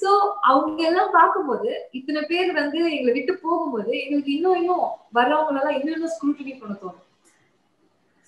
சோ 0.00 0.10
அவங்க 0.50 0.80
எல்லாம் 0.88 1.12
பார்க்கும்போது 1.18 1.68
இத்தனை 1.98 2.20
பேர் 2.30 2.50
வந்து 2.60 2.78
எங்களை 2.94 3.12
விட்டு 3.16 3.34
போகும்போது 3.44 3.90
எங்களுக்கு 4.02 4.32
இன்னும் 4.36 4.58
இன்னும் 4.60 4.86
வர்றவங்களெல்லாம் 5.18 5.76
இன்னும் 5.78 5.96
இன்னும் 5.96 6.14
ஸ்க்ரூட்டினி 6.14 6.52
பண்ண 6.60 6.74
தோணும். 6.82 7.04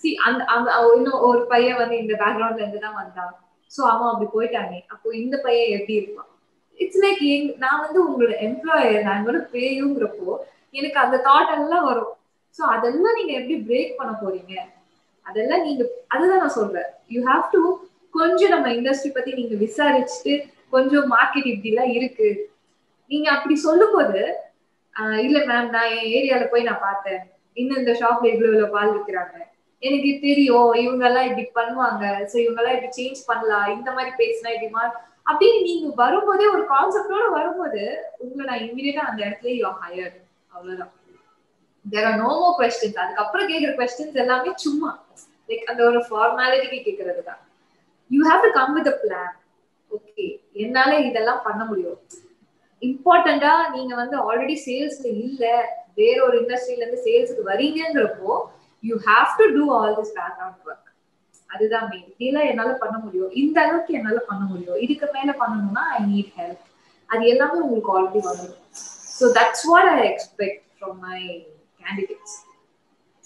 சி 0.02 0.10
அந்த 0.26 0.42
அந்த 0.54 0.70
இன்னும் 0.98 1.24
ஒரு 1.28 1.40
பையன் 1.52 1.80
வந்து 1.82 1.96
இந்த 2.02 2.14
பேக்ரவுண்ட்ல 2.22 2.64
இருந்து 2.64 2.84
தான் 2.86 2.98
வந்தான். 3.00 3.34
சோ 3.70 3.80
அவன் 3.92 4.10
அப்படி 4.10 4.28
போயிட்டானே. 4.36 4.78
அப்போ 4.92 5.08
இந்த 5.22 5.36
பையன் 5.46 5.74
எப்படி 5.76 5.98
இருப்பான்? 6.00 6.30
இட்ஸ் 6.78 7.02
லைக் 7.04 7.22
நான் 7.64 7.82
வந்து 7.84 7.98
உங்களோட 8.06 8.34
எம்ப்ளாயர் 8.48 9.06
நான் 9.06 9.18
என்னோட 9.20 9.40
பேயுங்கிறப்போ 9.54 10.30
எனக்கு 10.78 10.98
அந்த 11.04 11.16
தாட் 11.28 11.54
எல்லாம் 11.58 11.86
வரும். 11.90 12.12
சோ 12.58 12.62
அதெல்லாம் 12.74 13.16
நீங்க 13.18 13.32
எப்படி 13.40 13.56
பிரேக் 13.68 13.98
பண்ண 14.00 14.12
போறீங்க? 14.22 14.54
அதெல்லாம் 15.28 15.64
நீங்க 15.66 15.82
அதுதான் 16.14 16.42
நான் 16.44 16.58
சொல்றேன். 16.60 16.88
யூ 17.14 17.20
ஹாவ் 17.30 17.46
டு 17.54 17.60
கொஞ்சம் 18.18 18.52
நம்ம 18.54 18.68
இண்டஸ்ட்ரி 18.78 19.10
பத்தி 19.16 19.32
நீங்க 19.40 19.54
விசாரிச்சுட்டு 19.64 20.34
கொஞ்சம் 20.74 21.06
மார்க்கெட் 21.14 21.50
இப்படி 21.52 21.72
எல்லாம் 21.72 21.92
இருக்கு. 21.98 22.28
நீங்க 23.10 23.28
அப்படி 23.36 23.54
சொல்லும் 23.66 23.96
போது 23.96 24.20
இல்ல 25.26 25.38
மேம் 25.48 25.68
நான் 25.74 25.92
என் 25.96 26.08
ஏரியால 26.18 26.44
போய் 26.52 26.68
நான் 26.68 26.86
பார்த்தேன். 26.86 27.20
இன்னும் 27.56 27.80
இந்த 27.82 27.92
ஷாப்ல 28.00 28.30
இவ்வளவு 28.32 28.52
இவ்வளவு 28.54 28.74
பால் 28.74 28.94
விற்கிறாங்க. 28.94 29.36
எனக்கு 29.82 30.10
தெரியும் 30.24 30.70
இவங்க 30.84 31.04
எல்லாம் 31.08 31.28
இப்படி 31.28 31.44
பண்ணுவாங்க. 31.58 32.04
சோ 32.30 32.36
இவங்க 32.44 32.60
எல்லாம் 32.62 32.76
இப்படி 32.76 32.96
சேஞ்ச் 32.98 33.20
பண்ணலாம். 33.30 33.68
இந்த 33.76 33.90
மாதிரி 33.96 34.12
பேசினா 34.22 34.54
இப்படி 34.54 34.70
மா 34.76 34.84
அப்படின்னு 35.30 35.60
நீங்க 35.68 35.88
வரும்போதே 36.02 36.46
ஒரு 36.54 36.62
கான்செப்டோட 36.74 37.26
வரும்போது 37.38 37.82
உங்களை 38.24 38.46
நான் 38.50 38.64
இமீடியட்டா 38.68 39.04
அந்த 39.10 39.20
இடத்துல 39.26 39.54
யூ 39.60 39.70
ஹையர் 39.82 40.16
அவ்வளவுதான். 40.54 40.92
There 41.92 42.06
are 42.06 42.18
no 42.18 42.30
more 42.36 42.48
questions 42.58 43.02
அதுக்கப்புறம் 43.02 43.48
கேட்கிற 43.50 43.72
கொஸ்டின்ஸ் 43.76 44.20
எல்லாமே 44.22 44.52
சும்மா. 44.64 44.90
லைக் 45.48 45.68
அந்த 45.70 45.82
ஒரு 45.84 46.00
ஃபார்மாலிட்டிக்கு 46.06 46.80
கேட்கறது 46.88 47.22
தான். 47.24 47.40
You 48.10 48.20
have 48.28 48.44
to 48.46 48.50
come 48.52 48.74
with 48.76 48.90
a 48.90 48.96
plan 49.02 49.34
okay 49.90 50.26
என்னால 50.64 50.92
இதெல்லாம் 51.08 51.44
பண்ண 51.44 51.62
முடியும். 51.64 51.98
இம்பார்ட்டண்டா 52.82 53.52
நீங்க 53.74 53.92
வந்து 53.96 54.16
ஆல்ரெடி 54.24 54.56
சேல்ஸ்ல 54.64 55.08
இல்ல. 55.18 55.44
வேற 55.96 56.16
ஒரு 56.24 56.36
இண்டஸ்ட்ரியில 56.40 56.82
இருந்து 56.82 57.04
சேல்ஸுக்கு 57.06 57.44
வரீங்கிறப்போ 57.48 58.34
you 58.84 58.96
have 59.06 59.30
to 59.38 59.46
do 59.56 59.64
all 59.78 59.96
this 59.98 60.14
background 60.18 60.60
work 60.66 60.84
அதுதான் 61.50 61.86
மெயின் 61.90 62.08
இதெல்லாம் 62.14 62.48
என்னால 62.50 62.72
பண்ண 62.82 62.96
முடியும். 63.04 63.32
இந்த 63.42 63.56
அளவுக்கு 63.64 63.92
என்னால 63.98 64.18
பண்ண 64.28 64.42
முடியும். 64.50 64.80
இதுக்கு 64.84 65.06
மேல 65.14 65.30
பண்ணணும்னா 65.40 65.84
ஐ 65.94 66.00
நீட் 66.08 66.32
ஹெல்ப் 66.38 66.64
அது 67.10 67.22
எல்லாமே 67.32 67.58
உங்களுக்கு 67.64 67.92
ஆல்ரெடி 67.94 68.20
வந்துடும் 68.26 68.62
so 69.14 69.26
that's 69.38 69.66
what 69.68 69.90
I 69.94 70.00
expect 70.10 70.62
from 70.74 70.98
my 71.04 71.20
candidates 71.88 72.36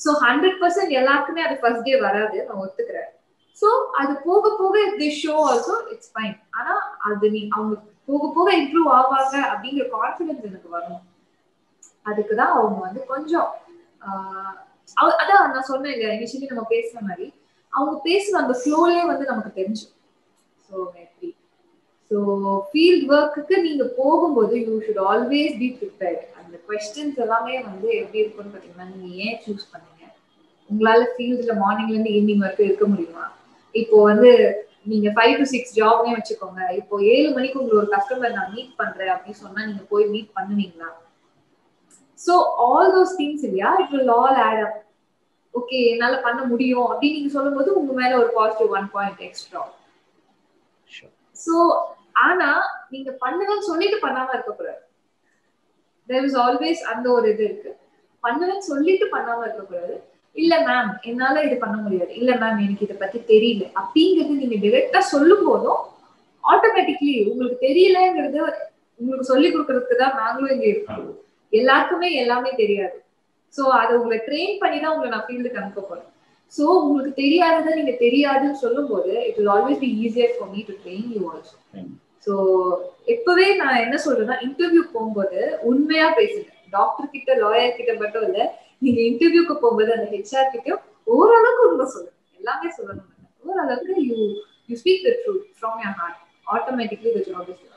so 0.01 0.12
hundred 0.25 0.59
percent 0.61 0.92
எல்லாருக்குமே 1.01 1.42
அது 1.46 1.57
ஃபர்ஸ்ட் 1.62 1.87
டே 1.87 1.96
வராது 2.01 2.38
நான் 2.46 2.62
ஒத்துக்கிறேன். 2.62 3.11
ஸோ 3.59 3.68
அது 4.01 4.12
போக 4.27 4.51
போக 4.61 4.77
the 5.01 5.09
show 5.18 5.35
also 5.48 5.75
it's 5.92 6.12
fine 6.14 6.37
ஆனால் 6.51 6.81
அது 7.09 7.31
நீ 7.31 7.42
அவங்க 7.55 7.75
போக 8.09 8.31
போக 8.37 8.48
இம்ப்ரூவ் 8.61 8.88
ஆவாங்க 8.98 9.35
அப்படிங்கிற 9.51 9.85
கான்ஃபிடன்ஸ் 9.96 10.46
எனக்கு 10.48 10.68
வரணும் 10.77 11.05
அதுக்கு 12.07 12.35
தான் 12.35 12.55
அவங்க 12.57 12.79
வந்து 12.87 13.01
கொஞ்சம் 13.12 13.48
அதான் 14.96 15.53
நான் 15.53 15.68
சொன்னேன் 15.70 15.92
இல்லையா 15.94 16.14
இனிஷியலி 16.14 16.48
நம்ம 16.51 16.64
பேசுன 16.72 17.03
மாதிரி. 17.09 17.27
அவங்க 17.72 17.94
பேசுன 18.09 18.40
அந்த 18.40 18.55
ஃப்ளோலே 18.61 19.03
வந்து 19.11 19.31
நமக்கு 19.31 19.53
தெரிஞ்சு. 19.61 19.85
ஸோ 20.68 20.75
மேபி 20.96 21.29
ஸோ 22.11 22.16
ஃபீல்ட் 22.68 23.07
ஒர்க்குக்கு 23.12 23.57
நீங்கள் 23.66 23.94
போகும்போது 24.01 24.55
you 24.66 24.75
should 24.87 25.03
always 25.11 25.55
be 25.62 25.68
prepared 25.79 26.25
அந்த 26.53 26.65
கொஸ்டின்ஸ் 26.71 27.19
எல்லாமே 27.25 27.53
வந்து 27.69 27.88
எப்படி 28.01 28.19
இருக்கும்னு 28.23 28.51
பார்த்தீங்கன்னா 28.55 28.87
நீங்க 28.91 29.07
ஏன் 29.27 29.38
சூஸ் 29.45 29.71
பண்ணீங்க? 29.71 30.03
உங்களால 30.71 31.05
ஃபீல்ட்ல 31.12 31.53
மார்னிங்ல 31.61 31.95
இருந்து 31.95 32.12
ஈவினிங் 32.17 32.43
வரைக்கும் 32.45 32.69
இருக்க 32.69 32.87
முடியுமா? 32.91 33.25
இப்போ 33.75 33.97
வந்து 34.09 34.31
நீங்க 34.91 35.09
ஃபைவ் 35.17 35.33
டு 35.38 35.45
சிக்ஸ் 35.53 35.75
ஜாப்னே 35.79 36.12
வச்சுக்கோங்க. 36.17 36.61
இப்போ 36.81 36.95
ஏழு 37.15 37.29
மணிக்கு 37.37 37.61
உங்களை 37.62 37.79
ஒரு 37.83 37.88
கஸ்டமர் 37.95 38.37
நான் 38.37 38.53
மீட் 38.57 38.77
பண்றேன் 38.81 39.12
அப்படின்னு 39.15 39.41
சொன்னா 39.45 39.67
நீங்க 39.71 39.83
போய் 39.93 40.05
மீட் 40.15 40.31
பண்ணுவீங்களா? 40.38 40.91
ஸோ 42.19 42.35
ஆல் 42.67 42.93
தோஸ் 42.97 43.17
திங்ஸ் 43.21 43.47
இல்லையா? 43.49 43.73
It 43.83 43.95
will 43.97 44.15
all 44.19 44.41
add 44.47 44.62
up 44.67 44.79
okay 45.55 45.81
என்னால 45.95 46.21
பண்ண 46.29 46.41
முடியும் 46.53 46.87
அப்படின்னு 46.91 47.19
நீங்க 47.19 47.33
சொல்லும் 47.38 47.59
போது 47.59 47.79
உங்க 47.81 47.93
மேல 48.03 48.12
ஒரு 48.23 48.31
positive 48.38 48.77
one 48.79 48.93
point 48.95 49.27
extra 49.29 49.65
so 51.37 51.57
ஆனா 52.27 52.49
நீங்க 52.91 53.11
பண்ணுவேன்னு 53.25 53.69
சொல்லிட்டு 53.73 53.99
பண்ணாம 54.07 54.33
இருக்கக்கூடாது 54.37 54.81
தேர் 56.12 56.27
இஸ் 56.29 56.40
ஆல்வேஸ் 56.46 56.83
அந்த 56.92 57.07
ஒரு 57.16 57.27
இது 57.35 57.44
இருக்கு. 57.48 57.70
பண்ணுவேன்னு 58.25 58.68
சொல்லிட்டு 58.72 59.07
பண்ணாம 59.14 59.44
இருக்கக்கூடாது. 59.46 59.94
இல்ல 60.37 60.53
மேம் 60.66 60.90
என்னால 61.11 61.42
இது 61.46 61.57
பண்ண 61.62 61.77
முடியாது. 61.85 62.12
இல்ல 62.20 62.33
மேம் 62.42 62.61
எனக்கு 62.66 62.87
இதை 62.87 62.96
பத்தி 63.01 63.18
தெரியல. 63.33 63.64
அப்படிங்கிறது 63.81 64.38
நீங்க 64.42 64.59
டிரெக்டா 64.66 65.01
சொல்லும் 65.14 65.46
போதும் 65.48 65.81
ஆட்டோமேட்டிக்லி 66.44 67.16
உங்களுக்கு 67.31 67.59
தெரியலங்கிறது 67.68 68.38
உங்களுக்கு 69.01 69.31
சொல்லி 69.33 69.48
கொடுக்கறதுக்கு 69.51 69.96
தான் 70.03 70.18
நாங்களும் 70.20 70.55
இங்க 70.57 70.66
இருக்கோம். 70.72 71.11
எல்லாருக்குமே 71.53 72.09
எல்லாமே 72.22 72.51
தெரியாது. 72.62 72.96
ஸோ 73.55 73.62
அதை 73.81 73.92
உங்களை 73.98 74.18
ட்ரெயின் 74.29 74.55
பண்ணி 74.62 74.79
தான் 74.81 74.94
உங்களை 74.94 75.11
நான் 75.14 75.27
ஃபீல்டுக்கு 75.27 75.61
அனுப்ப 75.62 75.83
போறேன். 75.88 76.09
ஸோ 76.55 76.64
உங்களுக்கு 76.85 77.12
தெரியாததை 77.22 77.72
நீங்க 77.79 77.94
தெரியாதுன்னு 78.05 78.59
சொல்லும் 78.64 78.88
போது 78.92 79.12
it 79.29 79.38
will 79.40 79.53
always 79.57 79.83
be 79.85 79.90
easier 80.07 80.35
for 80.37 80.51
me 80.55 80.62
to 80.70 80.75
train 80.85 81.11
you 81.16 81.22
also 81.33 81.57
so 82.27 82.33
எப்பவே 83.15 83.47
நான் 83.61 83.83
என்ன 83.85 83.97
சொல்றேன்னா 84.05 84.37
இன்டர்வியூ 84.47 84.83
போகும்போது 84.95 85.39
உண்மையா 85.71 86.09
பேசுங்க. 86.19 86.49
டாக்டர் 86.77 87.13
கிட்ட 87.15 87.31
லாயர் 87.43 87.79
கிட்ட 87.79 87.93
மட்டும் 88.03 88.27
இல்ல 88.29 88.41
நீங்க 88.85 89.01
இன்டர்வியூக்கு 89.11 89.55
போகும்போது 89.63 89.93
அந்த 89.97 90.07
ஹெச்ஆர் 90.15 90.53
கிட்ட 90.55 90.69
ஓரளவுக்கு 91.17 91.63
உண்மை 91.71 91.87
சொல்லுங்க. 91.95 92.17
எல்லாமே 92.41 92.69
சொல்லணும். 92.79 93.09
ஓரளவுக்கு 93.45 93.95
you 94.09 94.17
you 94.69 94.77
speak 94.83 95.05
the 95.07 95.13
truth 95.23 95.47
from 95.59 95.79
your 95.85 95.97
heart 96.01 96.19
automatically 96.47 97.13
the 97.17 97.23
job 97.31 97.51
is 97.55 97.69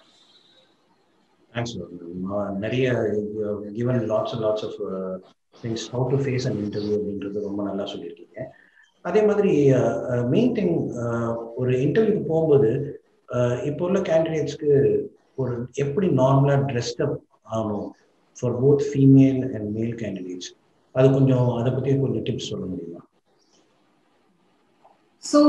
thanks 1.53 1.75
நிறைய 2.65 2.86
given 3.77 4.01
lots 4.12 4.34
and 4.36 4.45
lots 4.45 4.65
of 4.67 4.77
things 5.63 5.86
how 5.93 6.05
to 6.13 6.17
face 6.23 6.45
and 6.49 6.60
interview 6.65 6.95
அப்படின்றது 6.99 7.47
ரொம்ப 7.49 7.62
நல்லா 7.69 7.86
சொல்லியிருக்கீங்க. 7.93 8.39
அதே 9.05 9.21
மாதிரி 9.29 9.51
uh, 9.79 9.91
uh, 10.12 10.23
main 10.34 10.53
thing 10.58 10.75
uh, 11.03 11.31
ஒரு 11.60 11.73
இன்டர்வியூக்கு 11.86 12.23
போகும்போது 12.31 12.69
இப்போ 13.69 13.83
உள்ள 13.85 13.99
கேண்டிடேட்ஸ்க்கு 14.01 14.71
ஒரு 15.38 15.53
எப்படி 15.75 16.07
நார்மலாக 16.19 16.67
ட்ரெஸ்டப் 16.69 17.15
ஆகணும் 17.51 17.88
for 18.38 18.55
both 18.61 18.85
female 18.89 19.41
and 19.51 19.67
male 19.75 19.95
candidates 20.01 20.51
அது 20.95 21.07
கொஞ்சம் 21.13 21.49
அதை 21.59 21.69
பற்றி 21.71 21.93
கொஞ்சம் 22.03 22.25
டிப்ஸ் 22.27 22.49
சொல்ல 22.51 22.65
முடியுமா? 22.65 23.01
ஸோ 25.23 25.39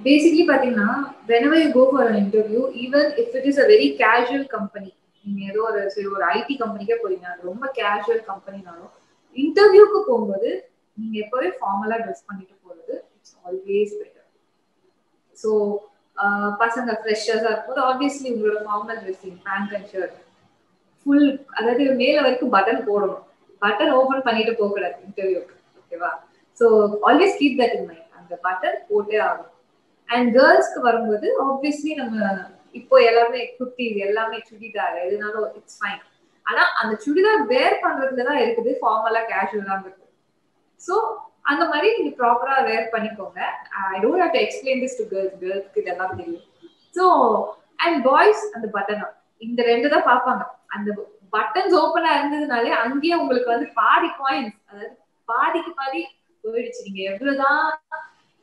பேசிக்லி 0.00 0.44
பார்த்தீங்கன்னா 0.46 0.90
whenever 1.26 1.62
you 1.62 1.70
go 1.72 1.84
for 1.90 2.10
interview 2.20 2.62
even 2.84 3.08
if 3.22 3.34
it 3.38 3.48
is 3.50 3.60
a 3.60 3.66
very 3.68 3.88
casual 4.00 4.48
company 4.54 4.90
நீங்கள் 5.24 5.48
ஏதோ 5.50 5.60
ஒரு 5.68 5.80
சரி 5.94 6.08
ஒரு 6.14 6.24
ஐடி 6.32 6.54
கம்பெனிக்கே 6.62 6.96
போறீங்க 7.02 7.26
அது 7.32 7.48
ரொம்ப 7.50 7.66
கேஷுவல் 7.78 8.24
கம்பெனினாலும் 8.30 8.92
இன்டர்வியூக்கு 9.36 10.00
போகும்போது 10.08 10.50
நீங்கள் 10.96 11.22
எப்பவே 11.24 11.50
ஃபார்மலாக 11.58 12.00
ட்ரெஸ் 12.04 12.26
பண்ணிட்டு 12.28 12.54
போகிறது 12.58 12.94
இட்ஸ் 13.16 13.36
ஆல்வேஸ் 13.44 13.94
பெட்டர் 14.00 14.26
ஸோ 15.36 15.50
பசங்க 16.60 16.90
ஃப்ரெஷர்ஸா 16.98 17.48
இருக்கும்போது 17.48 17.82
ஆப்வியஸ்லி 17.86 18.28
உங்களோட 18.32 18.60
formal 18.66 19.00
dressing 19.02 19.38
pant 19.46 19.72
and 19.72 19.88
shirt 19.92 20.18
full 21.06 21.28
அதாவது 21.50 21.84
மேல 21.96 22.16
வரைக்கும் 22.20 22.54
பட்டன் 22.54 22.82
போடணும். 22.88 23.22
பட்டன் 23.62 23.92
ஓபன் 23.96 24.26
பண்ணிட்டு 24.26 24.52
போக 24.54 24.68
கூடாது 24.70 24.96
இன்டர்வியூக்கு 25.06 25.56
ஓகேவா 25.80 26.10
so 26.58 26.66
always 27.08 27.38
keep 27.40 27.58
that 27.60 27.74
in 27.76 27.86
mind 27.88 28.08
அந்த 28.18 28.34
பட்டன் 28.44 28.78
போட்டே 28.88 29.18
ஆகும் 29.26 29.50
அண்ட் 30.08 30.30
கேர்ள்ஸ்க்கு 30.36 30.80
வரும்போது 30.86 31.26
ஆப்வியஸ்லி 31.44 31.92
நம்ம 32.00 32.30
இப்போ 32.74 32.96
எல்லாமே 33.08 33.40
குட்டி 33.56 33.86
எல்லாமே 34.06 34.38
சுடிதார் 34.48 34.96
எதுனாலும் 35.04 35.48
இட்ஸ் 35.58 35.78
ஃபைன் 35.80 36.00
ஆனா 36.46 36.62
அந்த 36.80 36.92
சுடிதார் 37.04 37.42
வேர் 37.50 37.82
பண்றதுல 37.82 38.24
தான் 38.28 38.40
இருக்குது 38.44 38.70
ஃபார்மலா 38.80 39.22
கேஷுவலா 39.30 39.76
இருக்குது 39.78 40.10
ஸோ 40.80 40.94
அந்த 41.50 41.62
மாதிரி 41.70 41.88
நீங்க 41.96 42.10
ப்ராப்பரா 42.18 42.56
வேர் 42.68 42.92
பண்ணிக்கோங்க. 42.94 43.40
I 43.92 43.98
don't 44.02 44.22
have 44.24 44.34
to 44.36 44.40
explain 44.44 44.82
this 44.82 44.98
to 45.00 45.04
girls 45.12 45.38
கேர்ள்ஸ்க்கு 45.42 45.82
இதெல்லாம் 45.82 46.16
தெரியும். 46.20 46.46
ஸோ 46.96 47.04
அண்ட் 47.84 47.98
பாய்ஸ் 48.08 48.42
அந்த 48.56 48.66
பட்டனா 48.76 49.06
இந்த 49.46 49.60
ரெண்டு 49.70 49.86
தான் 49.94 50.06
பார்ப்பாங்க. 50.10 50.42
அந்த 50.76 50.90
பட்டன்ஸ் 51.36 51.74
ஓப்பனா 51.82 52.10
இருந்ததுனாலே 52.18 52.72
அங்கேயே 52.84 53.16
உங்களுக்கு 53.22 53.48
வந்து 53.54 53.68
பாதி 53.80 54.10
பாயிண்ட்ஸ் 54.20 54.58
அதாவது 54.70 54.90
பாதிக்கு 55.28 55.72
பாதி 55.80 56.00
போயிடுச்சு. 56.44 56.80
நீங்க 56.86 57.02
எவ்வளவுதான் 57.10 57.64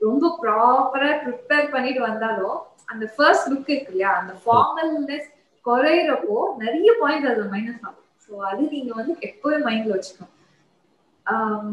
ரொம்ப 0.02 0.26
ப்ராப்பரா 0.42 1.12
ப்ரிப்பேர் 1.24 1.74
பண்ணிட்டு 1.76 2.02
வந்தாலும் 2.10 2.58
அந்த 2.92 3.06
ஃபர்ஸ்ட் 3.16 3.50
லுக் 3.52 3.72
இருக்கு 3.74 3.94
இல்லையா? 3.94 4.12
அந்த 4.20 4.34
ஃபார்மல்னஸ் 4.44 5.28
குறையிறப்போ 5.66 6.38
நிறைய 6.64 6.90
பாயிண்ட் 7.02 7.30
அதுல 7.32 7.48
மைனஸ் 7.56 7.82
ஆகும். 7.88 8.06
ஸோ 8.26 8.32
அது 8.50 8.62
நீங்க 8.76 8.92
வந்து 9.00 9.16
எப்பவே 9.30 9.58
மைண்ட்ல 9.68 9.96
வச்சுக்கணும். 9.96 10.36
Um, 11.26 11.66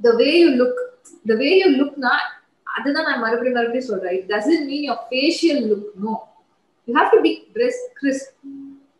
the 0.00 0.10
way 0.20 0.28
you 0.42 0.48
look 0.60 0.80
the 1.30 1.34
way 1.42 1.50
you 1.60 1.68
லுக்னா 1.80 2.12
அதுதான் 2.76 3.08
நான் 3.08 3.22
மறுபடியும் 3.24 3.56
மறுபடியும் 3.58 3.90
சொல்றேன். 3.90 4.14
It 4.18 4.28
doesn't 4.34 4.66
mean 4.70 4.84
your 4.88 5.02
facial 5.10 5.62
look 5.70 5.88
no 6.04 6.12
you 6.88 6.94
have 6.98 7.10
to 7.14 7.20
be 7.26 7.32
dress 7.56 7.80
crisp 7.98 8.24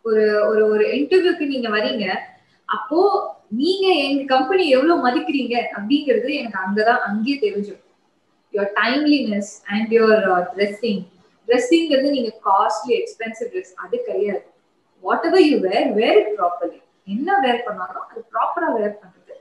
ஒரு 0.09 0.25
ஒரு 0.51 0.63
ஒரு 0.73 0.85
இன்டர்வியூக்கு 0.99 1.47
நீங்க 1.53 1.69
வரீங்க 1.77 2.05
அப்போ 2.69 3.01
நீங்க 3.61 3.87
எங்க 4.07 4.23
கம்பெனி 4.35 4.65
எவ்வளவு 4.75 5.05
மதிக்கிறீங்க 5.07 5.55
அப்படிங்கிறது 5.77 6.29
எனக்கு 6.41 6.59
அங்கதான் 6.65 7.01
அங்கேயே 7.09 7.37
தெரிஞ்சிடும். 7.45 7.87
Your 8.55 8.71
timeliness 8.83 9.51
and 9.73 9.91
your 9.99 10.23
dressing 10.55 11.03
ட்ரெஸ்ஸிங்கிறது 11.49 12.11
நீங்க 12.17 12.31
காஸ்ட்லி 12.49 12.93
எக்ஸ்பென்சிவ் 13.01 13.51
ட்ரெஸ் 13.53 13.73
அது 13.85 13.97
கிடையாது. 14.09 14.45
Whatever 15.31 15.47
you 15.51 15.57
wear 15.69 15.89
wear 16.01 16.19
it 16.21 16.33
properly 16.39 16.81
என்ன 17.15 17.39
வேர் 17.47 17.67
பண்ணாலும் 17.67 18.07
அது 18.11 18.21
ப்ராப்பரா 18.33 18.69
வேர் 18.79 19.01
பண்றது. 19.03 19.35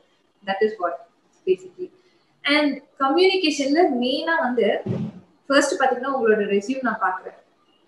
That 0.44 0.64
is 0.68 0.78
what 0.82 1.00
basically 1.50 1.88
and 2.46 2.74
கம்யூனிகேஷன்ல 3.04 3.82
மெயினா 4.02 4.36
வந்து 4.46 4.68
ஃபர்ஸ்ட் 5.50 5.78
பாத்தீங்கன்னா 5.80 6.14
உங்களோட 6.16 6.44
ரெசியூம் 6.56 6.88
நான் 6.88 7.04
பாக்குறேன். 7.06 7.38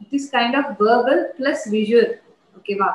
It 0.03 0.15
is 0.17 0.29
kind 0.35 0.55
of 0.59 0.69
verbal 0.83 1.21
plus 1.37 1.63
visual 1.75 2.11
ஓகேவா 2.57 2.89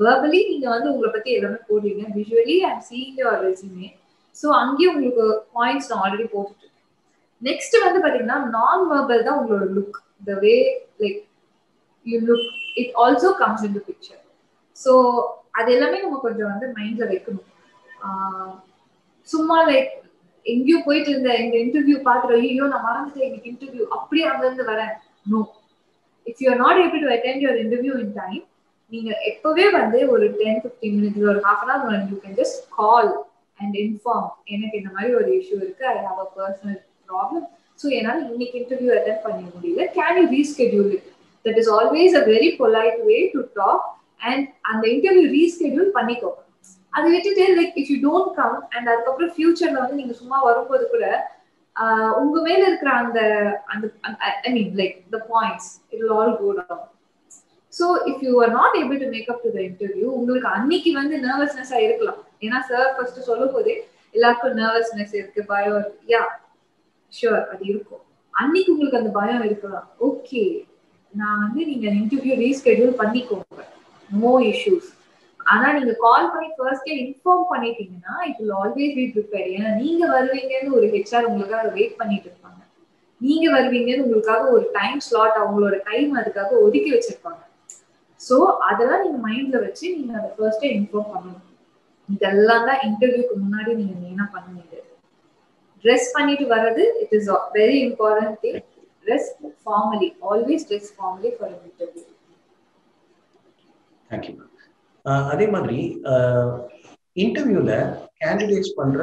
வேர்பலி 0.00 0.38
நீங்க 0.50 0.66
வந்து 0.74 0.90
உங்களை 0.92 1.10
பத்தி 1.14 1.30
எல்லாமே 1.36 1.58
போடுவீங்க. 1.68 2.04
Visually 2.18 2.56
and 2.68 2.82
seeing 2.88 3.18
your 3.20 3.42
resume 3.48 3.88
so 4.36 4.46
அங்கேயும் 4.60 4.94
உங்களுக்கு 4.94 5.24
பாயிண்ட்ஸ் 5.56 5.88
நான் 5.90 6.02
ஆல்ரெடி 6.04 6.26
போட்டுட்டு 6.34 6.68
நெக்ஸ்ட் 7.42 7.76
வந்து 7.84 8.00
பாத்தீங்கன்னா 8.04 8.38
நான் 8.56 8.84
வேர்பல் 8.92 9.26
தான் 9.28 9.38
உங்களோட 9.40 9.66
look 9.76 9.98
the 10.28 10.34
way 10.44 10.54
like 11.02 11.20
you 12.06 12.18
look 12.28 12.48
it 12.80 12.92
also 13.04 13.30
comes 13.42 13.64
into 13.78 13.82
picture 13.88 14.20
so 14.78 14.92
அது 15.58 15.68
எல்லாமே 15.76 15.98
நம்ம 16.04 16.20
கொஞ்சம் 16.26 16.50
வந்து 16.52 16.66
மைண்ட்ல 16.76 17.06
வைக்கணும். 17.10 17.48
சும்மா 19.28 19.58
லைக் 19.70 19.90
எங்கேயோ 20.46 20.78
போயிட்டு 20.86 21.10
இருந்த 21.10 21.32
இந்த 21.42 21.56
இன்டர்வியூ 21.64 21.98
பாத்துட்டு 22.06 22.38
ஐயோ 22.40 22.64
நான் 22.72 22.86
மறந்துட்டேன் 22.86 23.26
இன்னைக்கு 23.28 23.50
இன்டர்வியூ 23.52 23.84
அப்படியே 23.96 24.24
அங்க 24.30 24.42
இருந்து 24.46 24.64
வரேன். 24.70 24.94
No 25.32 25.40
if 26.26 26.40
you 26.42 26.48
are 26.52 26.62
not 26.64 26.80
able 26.84 27.02
to 27.04 27.10
attend 27.16 27.42
your 27.44 27.60
interview 27.64 27.94
in 28.04 28.14
time 28.20 28.42
நீங்க 28.92 29.10
எப்பவே 29.30 29.66
வந்து 29.76 29.98
ஒரு 30.14 30.24
டென் 30.40 30.60
பிப்டீன் 30.64 30.96
மினிட்ஸ் 30.98 31.28
ஒரு 31.32 31.42
half 31.46 31.62
an 31.64 31.72
hour 31.76 32.02
you 32.10 32.18
can 32.24 32.38
just 32.40 32.60
call 32.78 33.10
and 33.60 33.76
inform 33.84 34.28
எனக்கு 34.54 34.76
இந்த 34.80 34.90
மாதிரி 34.96 35.12
ஒரு 35.20 35.28
இஷ்யூ 35.38 35.56
இருக்கு. 35.64 35.86
I 35.92 35.96
have 36.06 36.20
a 36.24 36.28
personal 36.36 36.78
problem 37.08 37.46
so 37.80 37.88
என்னால் 37.98 38.22
இன்னைக்கு 38.32 38.56
இன்டர்வியூ 38.62 38.90
அட்டன் 38.98 39.22
பண்ண 39.24 39.40
முடியல. 39.54 39.84
Can 39.98 40.18
you 40.20 40.24
reschedule 40.36 40.90
it 40.96 41.08
that 41.44 41.58
is 41.62 41.70
always 41.78 42.16
a 42.20 42.24
very 42.32 42.50
polite 42.60 42.98
way 43.08 43.18
to 43.34 43.42
talk 43.60 43.86
and 44.30 44.44
அந்த 44.70 44.84
இன்டர்வியூ 44.94 45.26
ரீஸ்கெடியூல் 45.36 45.90
பண்ணிக்கோ 45.98 46.32
அதை 46.92 47.06
விட்டுட்டு 47.14 47.44
like 47.58 47.76
if 47.82 47.90
you 47.92 47.98
don't 48.08 48.32
come 48.40 48.56
and 48.74 48.90
அதுக்கப்புறம் 48.92 49.32
ஃபியூச்சர்ல 49.36 49.82
வந்து 49.82 50.00
நீங்க 50.00 50.14
சும்மா 50.22 50.38
வரும்போது 50.48 50.86
கூட 50.94 51.04
உங்க 52.22 52.38
மேல 52.46 52.60
இருக்கிற 52.68 52.90
அந்த 53.02 53.20
அந்த 53.72 53.84
I 54.46 54.50
mean 54.56 54.74
like 54.80 54.96
the 55.14 55.20
points 55.30 55.70
it 55.94 56.10
all 56.16 56.32
go 56.40 56.50
down 56.58 56.82
so 57.72 57.86
if 58.10 58.22
you 58.26 58.32
are 58.44 58.52
not 58.58 58.76
able 58.80 58.98
to 59.04 59.08
make 59.14 59.28
up 59.34 59.42
to 59.44 59.50
the 59.56 59.60
interview 59.68 60.08
உங்களுக்கு 60.18 60.48
அன்னைக்கு 60.56 60.90
வந்து 61.00 61.16
நர்வஸ்னஸா 61.26 61.78
இருக்கலாம். 61.86 62.20
ஏன்னா 62.44 62.58
சார் 62.70 62.88
ஃபர்ஸ்ட் 62.96 63.26
சொல்லும் 63.28 63.54
போதே 63.54 63.74
எல்லாருக்கும் 64.14 64.58
நர்வஸ்னஸ் 64.62 65.14
இருக்கு 65.20 65.42
பயம் 65.52 65.76
இருக்கு. 65.78 66.00
யா 66.14 66.22
ஷுர் 67.12 67.40
அது 67.52 67.64
இருக்கும். 67.72 68.02
அன்னைக்கு 68.34 68.72
உங்களுக்கு 68.74 69.00
அந்த 69.00 69.12
பயம் 69.18 69.44
இருக்கலாம் 69.48 69.86
ஓகே 70.08 70.42
நான் 71.14 71.40
வந்து 71.44 71.62
நீங்க 71.70 71.86
இன்டர்வியூ 72.00 72.34
ரீஸ்கெடியூல் 72.44 72.94
பண்ணிக்கோங்க. 73.00 73.62
நோ 74.10 74.32
இஷ்யூஸ் 74.52 74.90
ஆனா 75.52 75.66
நீங்க 75.76 75.92
கால் 76.04 76.30
பண்ணி 76.32 76.48
ஃபர்ஸ்டே 76.58 76.92
இன்ஃபார்ம் 77.02 77.44
பண்ணிட்டீங்கன்னா 77.52 78.14
it 78.28 78.40
will 78.40 78.56
always 78.60 78.96
be 78.98 79.04
prepare 79.14 79.46
ஏன்னா 79.54 79.70
நீங்க 79.82 80.02
வருவீங்கன்னு 80.16 80.76
ஒரு 80.78 80.86
ஹெச்ஆர் 80.94 81.28
உங்களுக்காக 81.30 81.70
வெயிட் 81.76 81.98
பண்ணிட்டு 82.00 82.28
இருப்பாங்க. 82.30 82.60
நீங்க 83.20 83.46
வருவீங்கன்னு 83.56 84.04
உங்களுக்காக 84.06 84.44
ஒரு 84.56 84.66
டைம் 84.78 85.00
ஸ்லாட் 85.06 85.40
அவங்களோட 85.42 85.76
டைம் 85.88 86.12
அதுக்காக 86.20 86.50
ஒதுக்கி 86.66 86.90
வச்சிருப்பாங்க. 86.94 87.42
ஸோ 88.20 88.36
அதெல்லாம் 88.68 89.04
நீங்க 89.04 89.20
மைண்ட்ல 89.26 89.58
வச்சு 89.66 89.84
நீங்க 89.96 90.12
அதை 90.18 90.30
ஃபர்ஸ்டே 90.36 90.70
இன்ஃபார்ம் 90.78 91.10
பண்ணணும். 91.12 91.48
இதெல்லாம் 92.08 92.66
தான் 92.68 92.82
இன்டர்வியூக்கு 92.88 93.34
முன்னாடி 93.42 93.72
நீங்க 93.80 93.94
மெயினா 94.02 94.26
பண்ணுவீங்க 94.34 94.68
ட்ரெஸ் 95.84 96.08
பண்ணிட்டு 96.16 96.44
வர்றது 96.54 96.84
it 97.02 97.14
is 97.18 97.28
very 97.58 97.78
important 97.86 98.38
thing 98.44 98.60
dress 99.06 99.28
formally 99.62 100.08
always 100.30 100.66
dress 100.70 100.90
formally 100.96 101.32
for 101.36 101.52
interview 101.58 102.04
thank you 104.10 104.34
அதே 105.26 105.46
மாதிரி 105.54 105.78
இன்டர்வியூல 107.16 107.70
கேண்டிடேட்ஸ் 108.20 108.76
பண்ற 108.76 108.98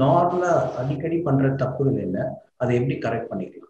நார்மலா 0.00 0.52
அடிக்கடி 0.80 1.18
பண்ற 1.22 1.44
தப்புகள் 1.62 1.98
என்ன? 2.06 2.18
அதை 2.62 2.72
எப்படி 2.78 2.96
கரெக்ட் 3.00 3.30
பண்ணிக்கலாம்? 3.30 3.66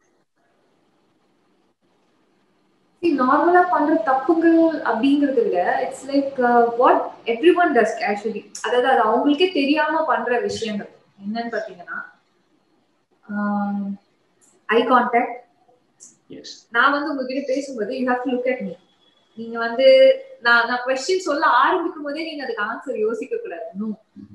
நார்மலா 3.03 3.61
பண்ற 3.71 3.93
தப்புகள் 4.09 4.59
அப்படிங்கறத 4.91 5.41
விட 5.47 5.61
it's 5.85 6.07
like 6.11 6.39
what 6.81 7.01
everyone 7.61 7.73
does 7.77 7.95
actually 8.09 8.43
அதாவது 8.65 8.89
அது 8.93 9.03
அவங்களுக்கே 9.09 9.49
தெரியாம 9.55 10.03
பண்ற 10.11 10.41
விஷயங்கள். 10.49 10.91
என்னன்னு 11.19 11.53
பாத்தீங்கன்னா 11.55 11.99
ஐ 14.69 14.81
கான்டாக்ட் 14.91 15.37
நான் 16.75 16.95
வந்து 16.95 17.11
உங்ககிட்ட 17.13 17.43
பேசும்போது 17.51 17.93
you 17.99 18.05
have 18.11 18.25
to 18.25 18.33
look 18.33 18.51
at 18.53 18.63
me 18.67 18.75
நீங்க 19.39 19.57
வந்து 19.67 19.89
நான் 20.47 20.67
நான் 20.69 20.85
கொஸ்டின் 20.87 21.27
சொல்ல 21.29 21.45
ஆரம்பிக்கும் 21.63 22.07
போதே 22.07 22.27
நீங்க 22.29 22.45
அதுக்கு 22.47 22.67
ஆன்சர் 22.69 23.03
யோசிக்க 23.07 23.35
கூடாது 23.37 23.67
no 23.81 23.89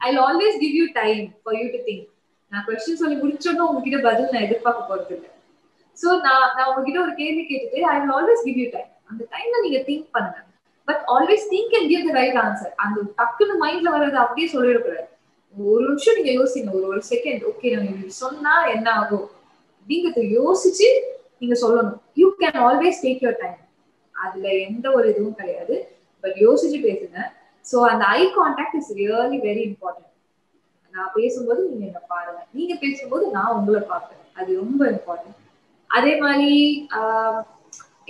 I 0.07 0.11
always 0.27 0.57
give 0.63 0.75
you 0.79 0.85
time 1.01 1.23
for 1.43 1.57
you 1.61 1.67
to 1.75 1.81
think 1.87 2.05
நான் 2.51 2.65
கொஸ்டின் 2.67 3.01
சொல்லி 3.03 3.17
முடிச்சோன்னா 3.23 3.67
உங்ககிட்ட 3.69 3.99
பதில் 4.07 4.33
நான் 4.33 4.45
எதிர்பார்க்க 4.47 4.89
போறது 4.91 5.15
இல்லை 5.17 5.31
ஸோ 5.97 6.07
நான் 6.27 6.47
நான் 6.57 6.67
உங்ககிட்ட 6.69 6.99
ஒரு 7.05 7.13
கேள்வி 7.21 7.43
கேட்டுட்டு 7.51 7.81
I 7.93 7.95
will 7.99 8.15
always 8.17 8.45
give 8.47 8.59
you 8.63 8.67
time 8.75 8.91
அந்த 9.09 9.23
டைம்ல 9.33 9.57
நீங்க 9.65 9.79
திங்க் 9.89 10.07
பண்ணுங்க. 10.15 10.39
But 10.87 11.01
always 11.07 11.45
think 11.53 11.75
and 11.77 11.89
give 11.91 12.07
the 12.07 12.13
right 12.19 12.39
answer 12.45 12.73
அந்த 12.83 12.97
டக்குன்னு 13.19 13.55
மைண்ட்ல 13.63 13.91
வர்றது 13.95 14.17
அப்படியே 14.23 14.47
சொல்லிடக்கூடாது. 14.55 15.05
ஒரு 15.55 15.83
நிமிஷம் 15.89 16.17
நீங்க 16.19 16.31
யோசிங்க. 16.39 16.69
ஒரு 16.77 16.87
ஒரு 16.93 17.01
செகண்ட் 17.11 17.43
ஓகே 17.51 17.73
நம்ம 17.75 18.15
சொன்னா 18.23 18.53
என்ன 18.75 18.87
ஆகும்? 18.91 19.27
நீங்க 19.87 20.21
யோசிச்சு 20.39 20.89
நீங்க 21.39 21.55
சொல்லணும். 21.63 21.99
You 22.21 22.27
can 22.41 22.59
always 22.67 23.01
take 23.05 23.23
your 23.25 23.39
time 23.43 23.57
அதுல 24.25 24.47
எந்த 24.67 24.85
ஒரு 24.97 25.05
இதுவும் 25.13 25.39
கிடையாது. 25.41 25.75
பட் 26.23 26.37
யோசிச்சு 26.45 26.79
பேசுங்க. 26.87 27.17
ஸோ 27.65 27.77
அந்த 27.91 28.03
eye 28.19 28.21
contact 28.37 28.77
is 28.79 28.91
really 29.01 29.39
very 29.47 29.63
important 29.69 30.11
நான் 30.93 31.15
பேசும்போது 31.17 31.61
நீங்க 31.69 31.85
என்ன 31.89 32.01
பாருங்க. 32.13 32.41
நீங்க 32.57 32.73
பேசும்போது 32.83 33.25
நான் 33.37 33.55
உங்களை 33.59 33.81
பார்ப்பேன். 33.93 34.21
அது 34.39 34.49
ரொம்ப 34.63 34.81
இம்பார்ட்டன்ட் 34.95 35.41
அதே 35.89 36.13
மாதிரி 36.23 36.51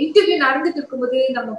இன்டர்வியூ 0.04 0.38
நடந்துட்டு 0.46 0.80
இருக்கும்போது 0.82 1.20
நம்ம 1.38 1.52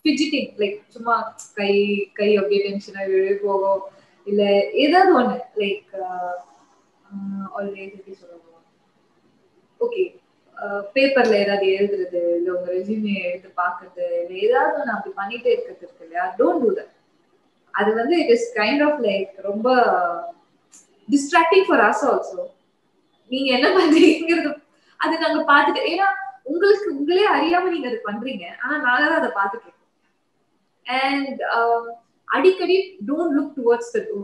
ஃபிஜிட்டிங் 0.00 0.50
லைக் 0.62 0.78
சும்மா 0.94 1.14
கை 1.58 1.72
கை 2.18 2.28
அப்படியே 2.40 2.60
டென்ஷனா 2.66 3.02
போகும் 3.44 3.82
இல்லை 4.26 4.48
ஏதாவது 4.84 5.10
ஒன்று 5.18 5.36
லைக் 5.62 5.90
ஆல்ரெடி 7.56 7.82
எப்படி 7.88 8.14
சொல்லுவோம் 8.20 8.62
ஓகே 9.80 10.04
பேப்பர்ல 10.94 11.34
ஏதாவது 11.36 11.66
எழுதுறது 11.72 12.20
இல்ல 12.36 12.48
உங்க 12.54 12.68
ரெசியூமே 12.72 13.14
எடுத்து 13.28 13.48
பாக்குறது 13.58 14.04
இல்ல 14.20 14.36
ஏதாவது 14.46 14.78
ஒண்ணு 14.78 14.94
அப்படி 14.94 15.12
பண்ணிட்டே 15.18 15.50
இருக்கிறது 15.52 15.82
இருக்கு 15.82 16.04
இல்லையா? 16.06 16.24
டோன்ட் 16.38 16.62
டூ 16.62 16.70
தட் 16.78 16.92
அது 17.74 17.90
வந்து 17.94 18.14
it 18.22 18.32
is 18.36 18.48
kind 18.56 18.84
of 18.86 19.00
like 19.06 19.32
ரொம்ப 19.48 19.66
டிஸ்ட்ராக்டிங் 21.08 21.66
ஃபார் 21.66 21.84
அஸ் 21.88 22.04
ஆல்சோ 22.08 22.44
நீங்க 23.30 23.48
என்ன 23.56 23.68
பண்றீங்கிறது 23.76 24.52
அது 25.00 25.14
நாங்க 25.22 25.40
பாத்துட்டு 25.50 25.82
ஏன்னா 25.90 26.08
உங்களுக்கு 26.46 26.88
உங்களே 26.94 27.24
அறியாம 27.36 27.70
நீங்க 27.70 27.88
அது 27.90 28.00
பண்றீங்க. 28.04 28.44
ஆனா 28.62 28.74
நாங்க 28.84 29.04
தான் 29.04 29.20
அதை 29.20 29.30
பாத்துட்டு 29.38 29.70
அண்ட் 30.86 31.40
um, 31.52 31.84
அடிக்கடி 32.28 32.76
don't 33.08 33.34
look 33.36 33.54
towards 33.56 33.92
the 33.94 34.00
door 34.08 34.18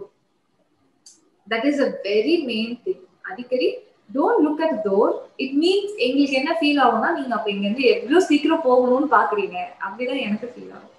that 1.47 1.67
is 1.71 1.81
a 1.81 1.89
very 2.07 2.35
main 2.47 2.75
thing 2.85 3.03
அடிக்கடி 3.25 3.69
don't 4.11 4.43
look 4.47 4.63
at 4.67 4.79
door 4.87 5.13
it 5.45 5.55
means 5.63 5.95
எங்களுக்கு 6.07 6.39
என்ன 6.41 6.53
ஃபீல் 6.61 6.81
ஆகும்னா 6.85 7.11
நீங்க 7.19 7.33
அப்ப 7.37 7.49
இங்க 7.55 7.65
இருந்து 7.67 7.87
எவ்வளவு 7.95 8.27
சீக்கிரம் 8.31 8.67
போகணும்னு 8.69 9.09
பாக்குறீங்க. 9.19 9.57
அப்படிதான் 9.85 10.25
எனக்கு 10.27 10.49
ஃபீல் 10.55 10.73
ஆகும். 10.77 10.93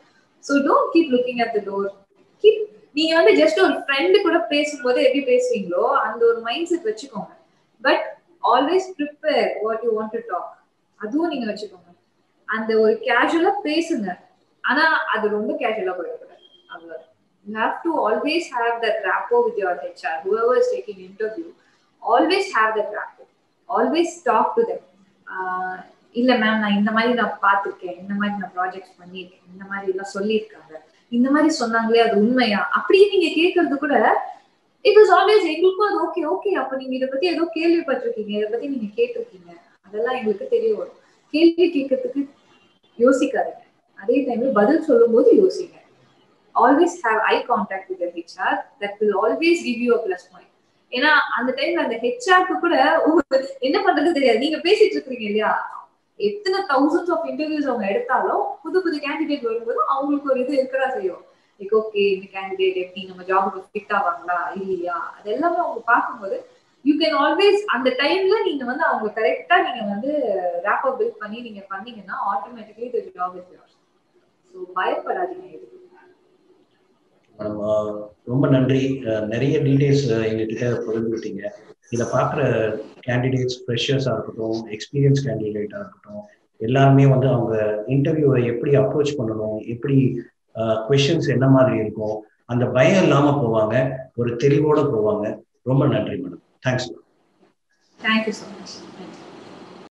So 0.45 0.53
don't 0.67 0.89
keep 0.93 1.11
looking 1.15 1.41
at 1.45 1.53
the 1.57 1.61
door 1.69 1.89
keep 2.43 2.61
நீங்க 2.95 3.13
வந்து 3.19 3.33
ஜஸ்ட் 3.41 3.59
ஒரு 3.65 3.75
ஃப்ரெண்டு 3.83 4.17
கூட 4.25 4.37
பேசும்போது 4.53 4.99
எப்படி 5.05 5.23
பேசுவீங்களோ 5.31 5.85
அந்த 6.05 6.21
ஒரு 6.31 6.39
மைண்ட் 6.47 6.69
செட் 6.71 6.89
வச்சுக்கோங்க. 6.89 7.31
But 7.83 8.03
always 8.43 8.87
prepare 8.97 9.47
what 9.63 9.83
you 9.87 9.93
want 9.99 10.13
to 10.17 10.21
talk 10.31 10.51
அதுவும் 10.99 11.31
நீங்க 11.33 11.45
வச்சுக்கோங்க. 11.51 11.89
அந்த 12.49 12.71
ஒரு 12.83 12.93
கேஷுவலா 13.07 13.53
பேசுங்க. 13.69 14.07
ஆனா 14.63 14.83
அது 15.13 15.25
ரொம்ப 15.37 15.51
கேஷுவலா 15.61 15.95
போயிடக்கூடாது. 15.97 16.43
அவ்வளவு 16.69 17.01
you 17.45 17.53
have 17.55 17.73
to 17.85 17.93
always 18.07 18.47
have 18.57 18.75
that 18.85 18.99
rapport 19.09 19.39
with 19.45 19.59
your 19.63 19.81
HR 19.85 20.19
whoever 20.25 20.59
is 20.61 20.71
taking 20.75 21.01
interview 21.07 21.47
always 22.13 22.49
have 22.57 22.73
that 22.77 22.93
rapport 22.99 23.23
always 23.69 24.15
talk 24.29 24.53
to 24.57 24.63
that 24.69 24.85
இல்ல 26.21 26.31
மேம் 26.41 26.59
நான் 26.63 26.77
இந்த 26.79 26.89
மாதிரி 26.95 27.13
நான் 27.19 27.37
பார்த்துருக்கேன். 27.45 27.95
இந்த 28.01 28.13
மாதிரி 28.17 28.33
நான் 28.41 28.53
ப்ராஜெக்ட் 28.57 28.91
பண்ணியிருக்கேன். 28.99 29.45
இந்த 29.53 29.63
மாதிரி 29.69 29.91
எல்லாம் 29.93 30.11
சொல்லியிருக்காங்க. 30.15 30.73
இந்த 31.11 31.27
மாதிரி 31.33 31.49
சொன்னாங்களே 31.61 32.01
அது 32.05 32.15
உண்மையா? 32.25 32.61
அப்படியே 32.77 33.05
நீங்க 33.13 33.29
கேட்கறது 33.39 33.77
கூட 33.83 33.95
இட் 34.85 34.97
வாஸ் 34.99 35.13
ஆல்வேஸ் 35.17 35.45
எங்களுக்கும் 35.53 35.87
அது 35.87 35.97
ஓகே 36.05 36.21
ஓகே 36.33 36.51
அப்ப 36.61 36.77
நீங்க 36.81 36.93
இதை 36.99 37.07
பத்தி 37.13 37.27
ஏதோ 37.33 37.43
கேள்விப்பட்டிருக்கீங்க. 37.57 38.31
இதை 38.39 38.47
பத்தி 38.53 38.67
நீங்க 38.73 38.89
கேட்டிருக்கீங்க. 38.99 39.51
அதெல்லாம் 39.87 40.17
எங்களுக்கு 40.19 40.47
தெரிய 40.55 40.71
வரும். 40.79 40.99
கேள்வி 41.33 41.67
கேட்கறதுக்கு 41.75 42.21
யோசிக்காதீங்க. 42.99 43.63
அதே 43.99 44.17
டைம்ல 44.27 44.51
பதில் 44.59 44.85
சொல்லும் 44.89 45.13
போது 45.15 45.29
யோசிங்க 45.41 45.75
always 46.55 46.97
have 47.05 47.21
eye 47.33 47.35
contact 47.51 47.91
with 47.91 48.03
HR 48.17 48.57
that 48.81 48.97
will 49.01 49.17
always 49.23 49.61
give 49.67 49.81
you 49.85 49.91
a 49.97 50.01
plus 50.05 50.27
point 50.33 50.52
ஏன்னா 50.93 51.11
அந்த 51.37 51.51
டைம்ல 51.57 51.83
அந்த 51.85 51.95
ஹெச்ஆர்க்கு 52.03 52.55
கூட 52.63 52.75
என்ன 53.67 53.77
பண்றது 53.85 54.17
தெரியாது. 54.17 54.43
நீங்க 54.43 54.57
பேசிட்டு 54.65 54.97
இருக்கீங்க 54.97 55.27
இல்லையா? 55.29 55.51
எத்தனை 56.19 56.57
தௌசண்ட்ஸ் 56.71 57.13
ஆஃப் 57.13 57.27
இன்டர்வியூஸ் 57.31 57.69
அவங்க 57.69 57.85
எடுத்தாலும் 57.91 58.43
புது 58.63 58.77
புது 58.85 58.97
கேண்டிடேட் 59.05 59.47
வரும்போது 59.49 59.79
அவங்களுக்கு 59.93 60.31
ஒரு 60.33 60.41
இது 60.43 60.53
இருக்கதா 60.59 60.89
செய்யும். 60.97 61.21
லைக் 61.59 61.73
ஓகே 61.79 62.03
இந்த 62.15 62.25
கேண்டிடேட் 62.35 62.77
எப்படி 62.83 63.01
நம்ம 63.09 63.23
ஜாபுக்கு 63.29 63.61
ஃபிட் 63.67 63.93
ஆவாங்களா 63.97 64.37
இல்லையா? 64.59 64.97
அது 65.17 65.27
எல்லாமே 65.35 65.59
அவங்க 65.63 65.81
பார்க்கும்போது 65.91 66.37
யூ 66.85 66.93
கேன் 67.01 67.17
ஆல்வேஸ் 67.23 67.59
அந்த 67.75 67.89
டைம்ல 67.99 68.37
நீங்க 68.47 68.63
வந்து 68.69 68.83
அவங்க 68.87 69.09
கரெக்டா 69.17 69.57
நீங்க 69.67 69.83
வந்து 69.91 70.11
ரேப்பர் 70.65 70.97
பில்ட் 70.99 71.21
பண்ணி 71.21 71.37
நீங்க 71.47 71.61
பண்ணீங்கன்னா 71.71 72.15
ஆட்டோமேட்டிக்லி 72.31 72.87
இது 72.89 73.13
ஜாப் 73.17 73.37
இஸ் 73.39 73.51
யோர்ஸ் 73.55 73.77
ஸோ 74.53 74.65
பயப்படாதீங்க 74.77 75.47
இதுக்கு 75.55 75.79
ரொம்ப 78.25 78.45
நன்றி. 78.47 78.81
நிறைய 79.27 79.55
டீடைல்ஸ் 79.59 80.05
எங்ககிட்ட 80.27 80.65
பகிர்ந்துட்டீங்க 80.85 81.41
இதை 81.89 82.05
பார்க்குற 82.13 82.41
கேண்டிடேட்ஸ் 83.07 83.57
ஃப்ரெஷர்ஸாக 83.63 84.13
இருக்கட்டும் 84.15 84.59
எக்ஸ்பீரியன்ஸ் 84.75 85.23
கேண்டிடேட்டாக 85.25 85.81
இருக்கட்டும் 85.81 86.23
எல்லாருமே 86.61 87.05
வந்து 87.07 87.27
அவங்க 87.27 87.55
இன்டர்வியூவை 87.87 88.41
எப்படி 88.45 88.71
அப்ரோச் 88.77 89.17
பண்ணணும் 89.17 89.57
எப்படி 89.65 89.97
கொஷின்ஸ் 90.89 91.29
என்ன 91.29 91.47
மாதிரி 91.47 91.75
இருக்கும் 91.77 92.15
அந்த 92.45 92.65
பயம் 92.67 93.03
இல்லாம 93.03 93.33
போவாங்க 93.43 93.75
ஒரு 94.15 94.31
தெளிவோட 94.35 94.79
போவாங்க. 94.93 95.25
ரொம்ப 95.63 95.83
நன்றி 95.87 96.15
madam 96.15 96.43
thanks 96.65 96.89
thank you 97.99 98.33
so 98.39 98.45
much 98.53 98.75